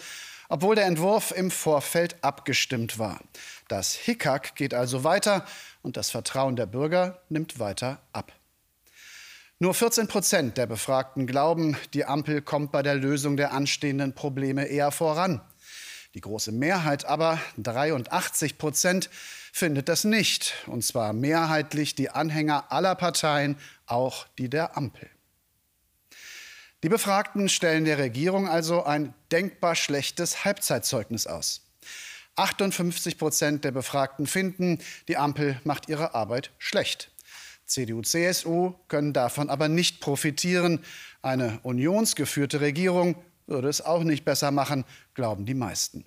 obwohl 0.48 0.76
der 0.76 0.86
Entwurf 0.86 1.32
im 1.32 1.50
Vorfeld 1.50 2.24
abgestimmt 2.24 3.00
war. 3.00 3.20
Das 3.68 3.96
Hickhack 3.96 4.54
geht 4.56 4.76
also 4.76 5.04
weiter 5.04 5.48
und 5.82 5.98
das 5.98 6.12
Vertrauen 6.12 6.56
der 6.56 6.68
Bürger 6.68 7.20
nimmt 7.30 7.58
weiter 7.58 8.04
ab. 8.14 8.32
Nur 9.62 9.74
14 9.74 10.08
Prozent 10.08 10.58
der 10.58 10.68
Befragten 10.68 11.28
glauben, 11.28 11.76
die 11.94 12.06
Ampel 12.06 12.42
kommt 12.42 12.72
bei 12.72 12.82
der 12.82 12.96
Lösung 12.96 13.36
der 13.36 13.52
anstehenden 13.52 14.16
Probleme 14.16 14.64
eher 14.64 14.90
voran. 14.90 15.42
Die 16.14 16.22
große 16.22 16.54
Mehrheit 16.54 17.04
aber, 17.04 17.42
83 17.58 18.58
Prozent, 18.58 19.10
findet 19.52 19.90
das 19.90 20.06
nicht. 20.06 20.54
Und 20.68 20.86
zwar 20.86 21.12
mehrheitlich 21.12 21.94
die 21.94 22.10
Anhänger 22.10 22.72
aller 22.72 22.96
Parteien, 22.96 23.58
auch 23.86 24.28
die 24.38 24.50
der 24.50 24.78
Ampel. 24.78 25.10
Die 26.82 26.90
Befragten 26.90 27.50
stellen 27.50 27.84
der 27.84 27.98
Regierung 27.98 28.48
also 28.48 28.86
ein 28.86 29.14
denkbar 29.30 29.76
schlechtes 29.76 30.46
Halbzeitzeugnis 30.46 31.28
aus. 31.28 31.66
58 32.38 33.18
Prozent 33.18 33.66
der 33.66 33.72
Befragten 33.72 34.26
finden, 34.26 34.80
die 35.10 35.18
Ampel 35.18 35.60
macht 35.66 35.90
ihre 35.90 36.16
Arbeit 36.16 36.52
schlecht. 36.60 37.12
CDU, 37.70 38.02
CSU 38.02 38.74
können 38.88 39.14
davon 39.14 39.50
aber 39.50 39.70
nicht 39.70 40.02
profitieren. 40.02 40.84
Eine 41.22 41.60
unionsgeführte 41.64 42.62
Regierung 42.62 43.16
würde 43.48 43.70
es 43.70 43.82
auch 43.82 44.04
nicht 44.04 44.26
besser 44.26 44.52
machen, 44.52 44.86
glauben 45.14 45.46
die 45.46 45.54
meisten. 45.54 46.06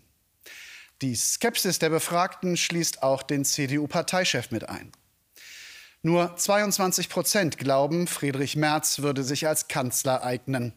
Die 1.02 1.16
Skepsis 1.16 1.78
der 1.78 1.90
Befragten 1.90 2.56
schließt 2.56 3.02
auch 3.02 3.22
den 3.22 3.44
CDU-Parteichef 3.44 4.50
mit 4.50 4.68
ein. 4.68 4.92
Nur 6.02 6.36
22 6.36 7.08
Prozent 7.08 7.58
glauben, 7.58 8.06
Friedrich 8.06 8.56
Merz 8.56 9.00
würde 9.00 9.22
sich 9.22 9.46
als 9.46 9.68
Kanzler 9.68 10.24
eignen. 10.24 10.72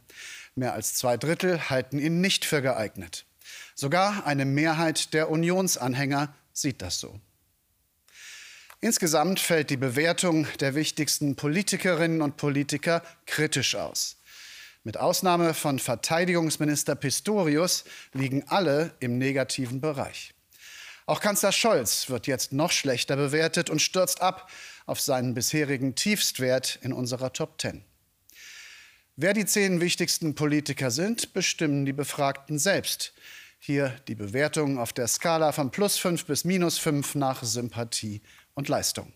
Mehr 0.56 0.74
als 0.74 0.93
zwei 0.95 1.17
Drittel 1.17 1.69
halten 1.69 2.00
ihn 2.00 2.21
nicht 2.21 2.45
für 2.45 2.62
geeignet. 2.62 3.26
Sogar 3.74 4.26
eine 4.26 4.45
Mehrheit 4.45 5.13
der 5.13 5.30
Unionsanhänger 5.30 6.34
sieht 6.54 6.82
das 6.82 7.00
so. 7.00 7.19
Insgesamt 8.86 9.39
fällt 9.39 9.71
die 9.71 9.78
Bewertung 9.78 10.45
der 10.60 10.76
wichtigsten 10.76 11.36
Politikerinnen 11.36 12.21
und 12.21 12.38
Politiker 12.38 13.02
kritisch 13.26 13.74
aus. 13.74 14.17
Mit 14.84 14.98
Ausnahme 14.98 15.56
von 15.56 15.80
Verteidigungsminister 15.80 16.93
Pistorius 16.93 17.86
liegen 18.13 18.43
alle 18.48 18.93
im 19.00 19.17
negativen 19.17 19.82
Bereich. 19.82 20.36
Auch 21.08 21.19
Kanzler 21.19 21.52
Scholz 21.52 22.12
wird 22.12 22.28
jetzt 22.28 22.54
noch 22.54 22.71
schlechter 22.71 23.15
bewertet 23.15 23.71
und 23.71 23.82
stürzt 23.82 24.21
ab 24.21 24.52
auf 24.86 25.02
seinen 25.02 25.34
bisherigen 25.34 25.95
Tiefstwert 25.95 26.78
in 26.84 26.93
unserer 26.93 27.34
Top 27.34 27.58
Ten. 27.58 27.84
Wer 29.15 29.34
die 29.34 29.48
zehn 29.48 29.82
wichtigsten 29.82 30.36
Politiker 30.36 30.91
sind, 30.91 31.34
bestimmen 31.34 31.88
die 31.88 31.93
Befragten 31.93 32.60
selbst. 32.60 33.13
Hier 33.58 34.00
die 34.08 34.13
Bewertung 34.13 34.78
auf 34.78 34.93
der 34.93 35.08
Skala 35.08 35.54
von 35.54 35.71
plus 35.71 35.98
5 35.98 36.26
bis 36.26 36.45
minus 36.45 36.78
5 36.78 37.15
nach 37.15 37.41
Sympathie 37.41 38.21
und 38.56 38.68
Leistung. 38.68 39.13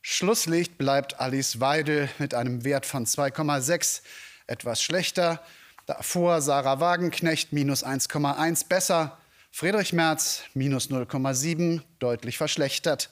Schlusslicht 0.00 0.78
bleibt 0.78 1.20
Alice 1.20 1.60
Weidel 1.60 2.08
mit 2.18 2.34
einem 2.34 2.64
Wert 2.64 2.86
von 2.86 3.06
2,6, 3.06 4.02
etwas 4.48 4.82
schlechter. 4.82 5.40
Davor 5.86 6.40
Sarah 6.42 6.80
Wagenknecht 6.80 7.52
minus 7.52 7.84
1,1 7.84 8.66
besser. 8.66 9.18
Friedrich 9.52 9.92
Merz 9.92 10.42
minus 10.54 10.90
0,7, 10.90 11.82
deutlich 12.00 12.36
verschlechtert. 12.38 13.10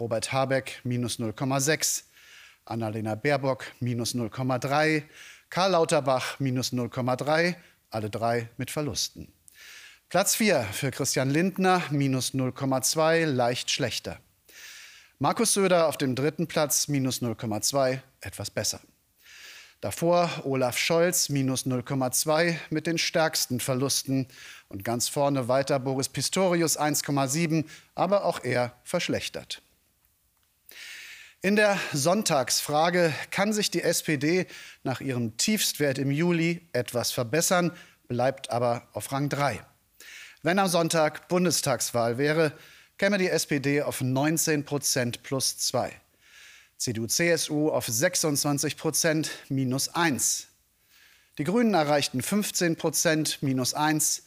Robert 0.00 0.32
Habeck 0.32 0.80
minus 0.82 1.20
0,6. 1.20 2.02
Annalena 2.64 3.14
Baerbock 3.14 3.66
minus 3.78 4.14
0,3. 4.14 5.04
Karl 5.50 5.70
Lauterbach 5.70 6.40
minus 6.40 6.72
0,3 6.72 7.54
alle 7.94 8.10
drei 8.10 8.48
mit 8.56 8.70
Verlusten. 8.70 9.32
Platz 10.08 10.36
4 10.36 10.62
für 10.62 10.90
Christian 10.90 11.30
Lindner, 11.30 11.82
minus 11.90 12.34
0,2, 12.34 13.24
leicht 13.24 13.70
schlechter. 13.70 14.20
Markus 15.18 15.54
Söder 15.54 15.88
auf 15.88 15.96
dem 15.96 16.14
dritten 16.14 16.46
Platz, 16.46 16.88
minus 16.88 17.20
0,2, 17.22 18.00
etwas 18.20 18.50
besser. 18.50 18.80
Davor 19.80 20.30
Olaf 20.44 20.78
Scholz, 20.78 21.28
minus 21.28 21.66
0,2 21.66 22.56
mit 22.70 22.86
den 22.86 22.96
stärksten 22.96 23.60
Verlusten. 23.60 24.28
Und 24.68 24.82
ganz 24.82 25.08
vorne 25.08 25.48
weiter 25.48 25.78
Boris 25.78 26.08
Pistorius, 26.08 26.78
1,7, 26.78 27.66
aber 27.94 28.24
auch 28.24 28.42
er 28.42 28.72
verschlechtert. 28.84 29.60
In 31.42 31.56
der 31.56 31.78
Sonntagsfrage 31.92 33.12
kann 33.30 33.52
sich 33.52 33.70
die 33.70 33.82
SPD 33.82 34.46
nach 34.84 35.02
ihrem 35.02 35.36
Tiefstwert 35.36 35.98
im 35.98 36.10
Juli 36.10 36.66
etwas 36.72 37.12
verbessern, 37.12 37.70
bleibt 38.08 38.48
aber 38.48 38.88
auf 38.94 39.12
Rang 39.12 39.28
3. 39.28 39.60
Wenn 40.44 40.58
am 40.58 40.68
Sonntag 40.68 41.26
Bundestagswahl 41.28 42.18
wäre, 42.18 42.52
käme 42.98 43.16
die 43.16 43.30
SPD 43.30 43.80
auf 43.80 44.02
19 44.02 44.66
Prozent 44.66 45.22
plus 45.22 45.56
2. 45.56 45.90
CDU-CSU 46.76 47.70
auf 47.70 47.86
26 47.86 48.76
Prozent 48.76 49.30
minus 49.48 49.88
1. 49.88 50.48
Die 51.38 51.44
Grünen 51.44 51.72
erreichten 51.72 52.20
15 52.20 52.76
Prozent 52.76 53.38
minus 53.40 53.72
1, 53.72 54.24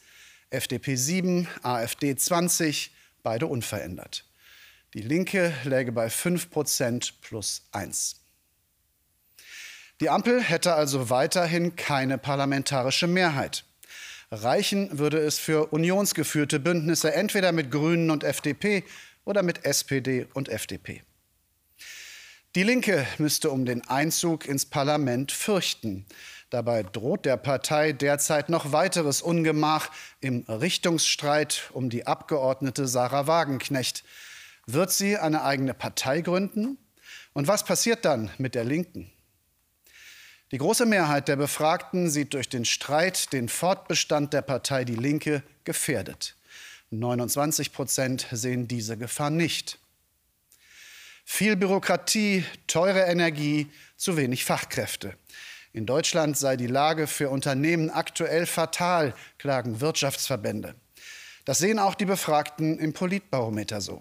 FDP 0.50 0.96
7, 0.96 1.46
AfD 1.62 2.16
20, 2.16 2.90
beide 3.22 3.46
unverändert. 3.46 4.24
Die 4.94 5.02
Linke 5.02 5.54
läge 5.62 5.92
bei 5.92 6.10
5 6.10 6.50
Prozent 6.50 7.20
plus 7.20 7.62
1. 7.70 8.16
Die 10.00 10.10
Ampel 10.10 10.42
hätte 10.42 10.74
also 10.74 11.10
weiterhin 11.10 11.76
keine 11.76 12.18
parlamentarische 12.18 13.06
Mehrheit. 13.06 13.62
Reichen 14.30 14.98
würde 14.98 15.18
es 15.18 15.38
für 15.38 15.72
unionsgeführte 15.72 16.60
Bündnisse 16.60 17.14
entweder 17.14 17.52
mit 17.52 17.70
Grünen 17.70 18.10
und 18.10 18.24
FDP 18.24 18.84
oder 19.24 19.42
mit 19.42 19.64
SPD 19.64 20.26
und 20.34 20.48
FDP. 20.48 21.02
Die 22.54 22.62
Linke 22.62 23.06
müsste 23.18 23.50
um 23.50 23.64
den 23.64 23.86
Einzug 23.88 24.46
ins 24.46 24.66
Parlament 24.66 25.32
fürchten. 25.32 26.06
Dabei 26.50 26.82
droht 26.82 27.26
der 27.26 27.36
Partei 27.36 27.92
derzeit 27.92 28.48
noch 28.48 28.72
weiteres 28.72 29.20
Ungemach 29.20 29.90
im 30.20 30.44
Richtungsstreit 30.48 31.70
um 31.72 31.90
die 31.90 32.06
Abgeordnete 32.06 32.88
Sarah 32.88 33.26
Wagenknecht. 33.26 34.02
Wird 34.66 34.90
sie 34.90 35.18
eine 35.18 35.44
eigene 35.44 35.74
Partei 35.74 36.22
gründen? 36.22 36.78
Und 37.34 37.48
was 37.48 37.64
passiert 37.64 38.04
dann 38.04 38.30
mit 38.38 38.54
der 38.54 38.64
Linken? 38.64 39.12
Die 40.50 40.58
große 40.58 40.86
Mehrheit 40.86 41.28
der 41.28 41.36
Befragten 41.36 42.08
sieht 42.08 42.32
durch 42.32 42.48
den 42.48 42.64
Streit 42.64 43.34
den 43.34 43.50
Fortbestand 43.50 44.32
der 44.32 44.40
Partei 44.40 44.84
Die 44.84 44.94
Linke 44.94 45.42
gefährdet. 45.64 46.36
29 46.90 47.74
Prozent 47.74 48.26
sehen 48.32 48.66
diese 48.66 48.96
Gefahr 48.96 49.28
nicht. 49.28 49.78
Viel 51.26 51.56
Bürokratie, 51.56 52.44
teure 52.66 53.02
Energie, 53.02 53.66
zu 53.98 54.16
wenig 54.16 54.46
Fachkräfte. 54.46 55.14
In 55.74 55.84
Deutschland 55.84 56.38
sei 56.38 56.56
die 56.56 56.66
Lage 56.66 57.06
für 57.06 57.28
Unternehmen 57.28 57.90
aktuell 57.90 58.46
fatal, 58.46 59.14
klagen 59.36 59.82
Wirtschaftsverbände. 59.82 60.74
Das 61.44 61.58
sehen 61.58 61.78
auch 61.78 61.94
die 61.94 62.06
Befragten 62.06 62.78
im 62.78 62.94
Politbarometer 62.94 63.82
so. 63.82 64.00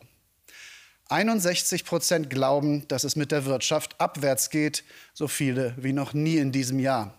61 1.10 1.86
Prozent 1.86 2.30
glauben, 2.30 2.88
dass 2.88 3.04
es 3.04 3.16
mit 3.16 3.32
der 3.32 3.46
Wirtschaft 3.46 4.00
abwärts 4.00 4.50
geht, 4.50 4.84
so 5.14 5.28
viele 5.28 5.74
wie 5.78 5.94
noch 5.94 6.14
nie 6.14 6.38
in 6.38 6.52
diesem 6.52 6.80
Jahr. 6.80 7.18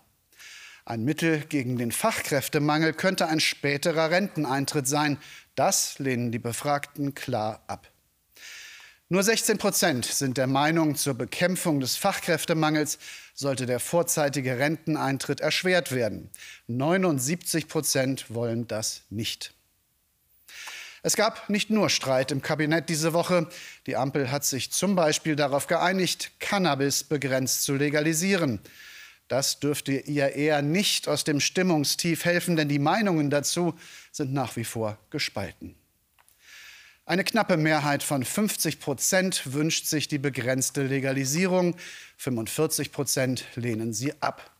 Ein 0.85 1.03
Mittel 1.03 1.41
gegen 1.41 1.77
den 1.77 1.91
Fachkräftemangel 1.91 2.93
könnte 2.93 3.27
ein 3.27 3.39
späterer 3.39 4.09
Renteneintritt 4.09 4.87
sein. 4.87 5.19
Das 5.55 5.99
lehnen 5.99 6.31
die 6.31 6.39
Befragten 6.39 7.13
klar 7.13 7.63
ab. 7.67 7.91
Nur 9.07 9.23
16 9.23 9.57
Prozent 9.57 10.05
sind 10.05 10.37
der 10.37 10.47
Meinung, 10.47 10.95
zur 10.95 11.15
Bekämpfung 11.15 11.79
des 11.79 11.95
Fachkräftemangels 11.95 12.99
sollte 13.33 13.65
der 13.65 13.79
vorzeitige 13.79 14.59
Renteneintritt 14.59 15.41
erschwert 15.41 15.91
werden. 15.91 16.29
79 16.67 17.67
Prozent 17.67 18.33
wollen 18.33 18.67
das 18.67 19.03
nicht. 19.09 19.53
Es 21.01 21.15
gab 21.15 21.49
nicht 21.49 21.69
nur 21.69 21.89
Streit 21.89 22.31
im 22.31 22.41
Kabinett 22.41 22.89
diese 22.89 23.13
Woche. 23.13 23.47
Die 23.85 23.95
Ampel 23.95 24.31
hat 24.31 24.43
sich 24.43 24.71
zum 24.71 24.95
Beispiel 24.95 25.35
darauf 25.35 25.67
geeinigt, 25.67 26.31
Cannabis 26.39 27.03
begrenzt 27.03 27.63
zu 27.63 27.75
legalisieren. 27.75 28.59
Das 29.29 29.59
dürfte 29.59 29.93
ihr 29.93 30.33
eher 30.33 30.61
nicht 30.61 31.07
aus 31.07 31.23
dem 31.23 31.39
Stimmungstief 31.39 32.25
helfen, 32.25 32.55
denn 32.55 32.67
die 32.67 32.79
Meinungen 32.79 33.29
dazu 33.29 33.77
sind 34.11 34.33
nach 34.33 34.55
wie 34.55 34.63
vor 34.63 34.97
gespalten. 35.09 35.75
Eine 37.05 37.23
knappe 37.23 37.55
Mehrheit 37.55 38.03
von 38.03 38.23
50 38.23 38.79
Prozent 38.79 39.53
wünscht 39.53 39.85
sich 39.85 40.07
die 40.07 40.17
begrenzte 40.17 40.83
Legalisierung, 40.83 41.75
45 42.17 42.91
Prozent 42.91 43.45
lehnen 43.55 43.93
sie 43.93 44.13
ab. 44.21 44.51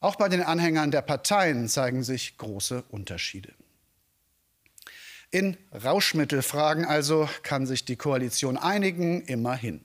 Auch 0.00 0.16
bei 0.16 0.28
den 0.28 0.42
Anhängern 0.42 0.90
der 0.90 1.02
Parteien 1.02 1.68
zeigen 1.68 2.04
sich 2.04 2.36
große 2.36 2.84
Unterschiede. 2.90 3.52
In 5.34 5.56
Rauschmittelfragen 5.72 6.84
also 6.84 7.28
kann 7.42 7.66
sich 7.66 7.84
die 7.84 7.96
Koalition 7.96 8.56
einigen, 8.56 9.20
immerhin. 9.22 9.84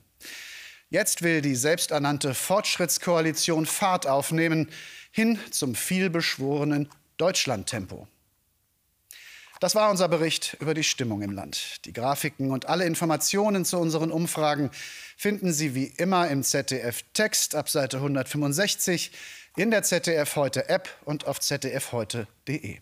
Jetzt 0.90 1.22
will 1.22 1.42
die 1.42 1.56
selbsternannte 1.56 2.34
Fortschrittskoalition 2.34 3.66
Fahrt 3.66 4.06
aufnehmen, 4.06 4.70
hin 5.10 5.40
zum 5.50 5.74
vielbeschworenen 5.74 6.88
Deutschlandtempo. 7.16 8.06
Das 9.58 9.74
war 9.74 9.90
unser 9.90 10.06
Bericht 10.06 10.56
über 10.60 10.72
die 10.72 10.84
Stimmung 10.84 11.20
im 11.20 11.32
Land. 11.32 11.84
Die 11.84 11.92
Grafiken 11.92 12.52
und 12.52 12.68
alle 12.68 12.84
Informationen 12.84 13.64
zu 13.64 13.78
unseren 13.78 14.12
Umfragen 14.12 14.70
finden 15.16 15.52
Sie 15.52 15.74
wie 15.74 15.86
immer 15.96 16.28
im 16.28 16.44
ZDF 16.44 17.02
Text 17.12 17.56
ab 17.56 17.68
Seite 17.68 17.96
165, 17.96 19.10
in 19.56 19.72
der 19.72 19.82
ZDF 19.82 20.36
Heute 20.36 20.68
App 20.68 20.88
und 21.04 21.26
auf 21.26 21.40
zdfheute.de. 21.40 22.78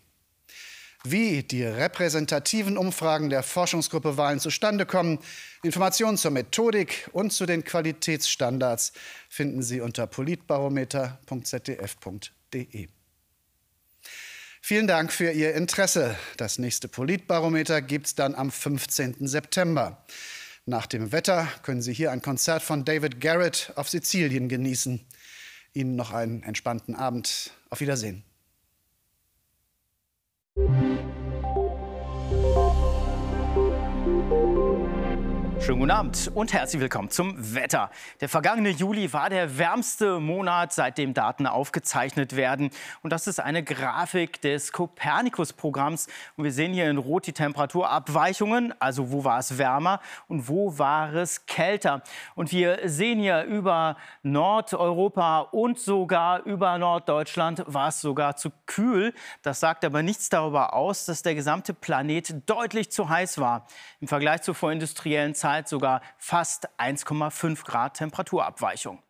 Wie 1.11 1.43
die 1.43 1.65
repräsentativen 1.65 2.77
Umfragen 2.77 3.31
der 3.31 3.43
Forschungsgruppe 3.43 4.19
Wahlen 4.19 4.41
zustande 4.41 4.85
kommen, 4.85 5.21
Informationen 5.63 6.19
zur 6.19 6.33
Methodik 6.33 7.09
und 7.13 7.33
zu 7.33 7.47
den 7.47 7.65
Qualitätsstandards 7.65 8.93
finden 9.31 9.63
Sie 9.63 9.81
unter 9.81 10.07
politbarometer.zdf.de. 10.07 12.89
Vielen 14.61 14.87
Dank 14.87 15.11
für 15.11 15.31
Ihr 15.31 15.55
Interesse. 15.55 16.15
Das 16.37 16.59
nächste 16.59 16.89
Politbarometer 16.89 17.81
gibt 17.81 18.09
es 18.09 18.15
dann 18.15 18.35
am 18.35 18.51
15. 18.51 19.27
September. 19.27 20.05
Nach 20.67 20.85
dem 20.85 21.11
Wetter 21.11 21.49
können 21.63 21.81
Sie 21.81 21.95
hier 21.95 22.13
ein 22.13 22.21
Konzert 22.21 22.63
von 22.63 22.85
David 22.85 23.23
Garrett 23.23 23.73
auf 23.77 23.89
Sizilien 23.89 24.51
genießen. 24.51 25.07
Ihnen 25.73 25.97
noch 25.97 26.13
einen 26.13 26.43
entspannten 26.43 26.95
Abend. 26.95 27.53
Auf 27.71 27.81
Wiedersehen. 27.81 28.25
Schönen 35.69 35.81
guten 35.81 35.91
Abend 35.91 36.31
und 36.35 36.55
herzlich 36.55 36.81
willkommen 36.81 37.11
zum 37.11 37.55
Wetter. 37.55 37.91
Der 38.23 38.31
vergangene 38.31 38.71
Juli 38.71 39.13
war 39.13 39.29
der 39.29 39.59
wärmste 39.59 40.19
Monat, 40.19 40.73
seitdem 40.73 41.13
Daten 41.13 41.47
aufgezeichnet 41.47 42.37
werden. 42.37 42.71
Und 43.03 43.13
das 43.13 43.27
ist 43.27 43.39
eine 43.39 43.63
Grafik 43.63 44.41
des 44.41 44.73
Copernicus-Programms. 44.73 46.07
Und 46.39 46.45
wir 46.45 46.53
sehen 46.53 46.73
hier 46.73 46.89
in 46.89 46.97
Rot 46.97 47.27
die 47.27 47.35
Temperaturabweichungen, 47.35 48.73
also 48.81 49.13
wo 49.13 49.25
war 49.25 49.41
es 49.41 49.59
wärmer 49.59 50.01
und 50.27 50.49
wo 50.49 50.79
war 50.79 51.13
es 51.13 51.45
kälter. 51.45 52.03
Und 52.35 52.51
wir 52.51 52.79
sehen 52.89 53.19
hier 53.19 53.43
über 53.43 53.99
Nordeuropa 54.23 55.41
und 55.41 55.79
sogar 55.79 56.45
über 56.45 56.79
Norddeutschland 56.79 57.63
war 57.67 57.89
es 57.89 58.01
sogar 58.01 58.37
zu 58.37 58.53
kühl. 58.65 59.13
Das 59.43 59.61
sagt 59.61 59.85
aber 59.85 60.03
nichts 60.03 60.31
darüber 60.31 60.73
aus, 60.73 61.05
dass 61.05 61.21
der 61.21 61.35
gesamte 61.35 61.75
Planet 61.75 62.49
deutlich 62.49 62.91
zu 62.91 63.11
heiß 63.11 63.37
war. 63.37 63.67
Im 64.01 64.09
Vergleich 64.09 64.41
zur 64.41 64.55
vorindustriellen 64.55 65.35
Zeit 65.35 65.58
Zeit 65.59 65.69
sogar 65.69 66.03
fast 66.19 66.69
1,5 66.79 67.65
Grad 67.65 67.97
Temperaturabweichung. 67.97 69.03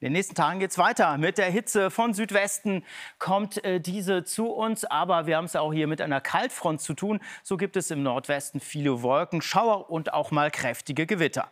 In 0.00 0.06
den 0.06 0.12
nächsten 0.12 0.34
Tagen 0.34 0.60
geht 0.60 0.70
es 0.70 0.78
weiter 0.78 1.18
mit 1.18 1.38
der 1.38 1.50
Hitze 1.50 1.90
von 1.90 2.14
Südwesten. 2.14 2.84
Kommt 3.18 3.64
äh, 3.64 3.80
diese 3.80 4.22
zu 4.24 4.46
uns, 4.46 4.84
aber 4.84 5.26
wir 5.26 5.36
haben 5.36 5.44
es 5.44 5.56
auch 5.56 5.72
hier 5.72 5.88
mit 5.88 6.00
einer 6.00 6.20
Kaltfront 6.20 6.80
zu 6.80 6.94
tun. 6.94 7.20
So 7.42 7.56
gibt 7.56 7.76
es 7.76 7.90
im 7.90 8.02
Nordwesten 8.02 8.60
viele 8.60 9.02
Wolken, 9.02 9.42
Schauer 9.42 9.90
und 9.90 10.12
auch 10.12 10.30
mal 10.30 10.50
kräftige 10.50 11.04
Gewitter. 11.04 11.50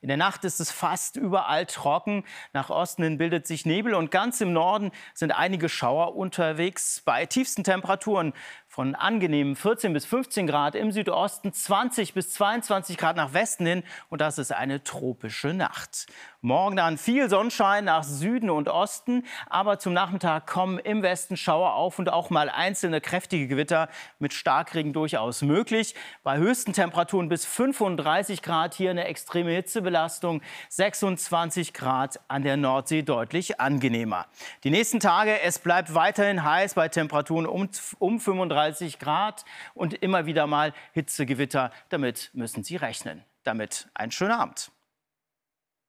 In 0.00 0.08
der 0.08 0.16
Nacht 0.16 0.44
ist 0.44 0.60
es 0.60 0.70
fast 0.70 1.16
überall 1.16 1.66
trocken. 1.66 2.24
Nach 2.52 2.70
Osten 2.70 3.02
hin 3.02 3.18
bildet 3.18 3.46
sich 3.46 3.64
Nebel 3.64 3.94
und 3.94 4.10
ganz 4.10 4.40
im 4.40 4.52
Norden 4.52 4.90
sind 5.14 5.32
einige 5.32 5.68
Schauer 5.68 6.14
unterwegs. 6.14 7.00
Bei 7.04 7.26
tiefsten 7.26 7.64
Temperaturen 7.64 8.34
von 8.74 8.96
angenehmen 8.96 9.54
14 9.54 9.92
bis 9.92 10.04
15 10.04 10.48
Grad 10.48 10.74
im 10.74 10.90
Südosten, 10.90 11.52
20 11.52 12.12
bis 12.12 12.32
22 12.32 12.98
Grad 12.98 13.14
nach 13.14 13.32
Westen 13.32 13.66
hin 13.66 13.84
und 14.08 14.20
das 14.20 14.36
ist 14.36 14.52
eine 14.52 14.82
tropische 14.82 15.54
Nacht. 15.54 16.06
Morgen 16.40 16.74
dann 16.74 16.98
viel 16.98 17.30
Sonnenschein 17.30 17.84
nach 17.84 18.02
Süden 18.02 18.50
und 18.50 18.68
Osten, 18.68 19.22
aber 19.48 19.78
zum 19.78 19.92
Nachmittag 19.92 20.48
kommen 20.48 20.80
im 20.80 21.02
Westen 21.02 21.36
Schauer 21.36 21.74
auf 21.74 22.00
und 22.00 22.10
auch 22.10 22.30
mal 22.30 22.50
einzelne 22.50 23.00
kräftige 23.00 23.46
Gewitter 23.46 23.88
mit 24.18 24.34
Starkregen 24.34 24.92
durchaus 24.92 25.42
möglich. 25.42 25.94
Bei 26.24 26.36
höchsten 26.36 26.72
Temperaturen 26.72 27.28
bis 27.28 27.46
35 27.46 28.42
Grad 28.42 28.74
hier 28.74 28.90
eine 28.90 29.04
extreme 29.04 29.52
Hitzebelastung, 29.52 30.42
26 30.68 31.74
Grad 31.74 32.20
an 32.26 32.42
der 32.42 32.56
Nordsee 32.56 33.02
deutlich 33.02 33.60
angenehmer. 33.60 34.26
Die 34.64 34.70
nächsten 34.70 34.98
Tage, 34.98 35.40
es 35.42 35.60
bleibt 35.60 35.94
weiterhin 35.94 36.42
heiß 36.42 36.74
bei 36.74 36.88
Temperaturen 36.88 37.46
um, 37.46 37.70
um 38.00 38.18
35 38.20 38.63
35 38.64 38.98
Grad 38.98 39.44
und 39.74 39.94
immer 39.94 40.26
wieder 40.26 40.46
mal 40.46 40.72
Hitzegewitter. 40.92 41.70
Damit 41.90 42.30
müssen 42.32 42.64
Sie 42.64 42.76
rechnen. 42.76 43.24
Damit 43.42 43.88
einen 43.94 44.10
schönen 44.10 44.32
Abend. 44.32 44.70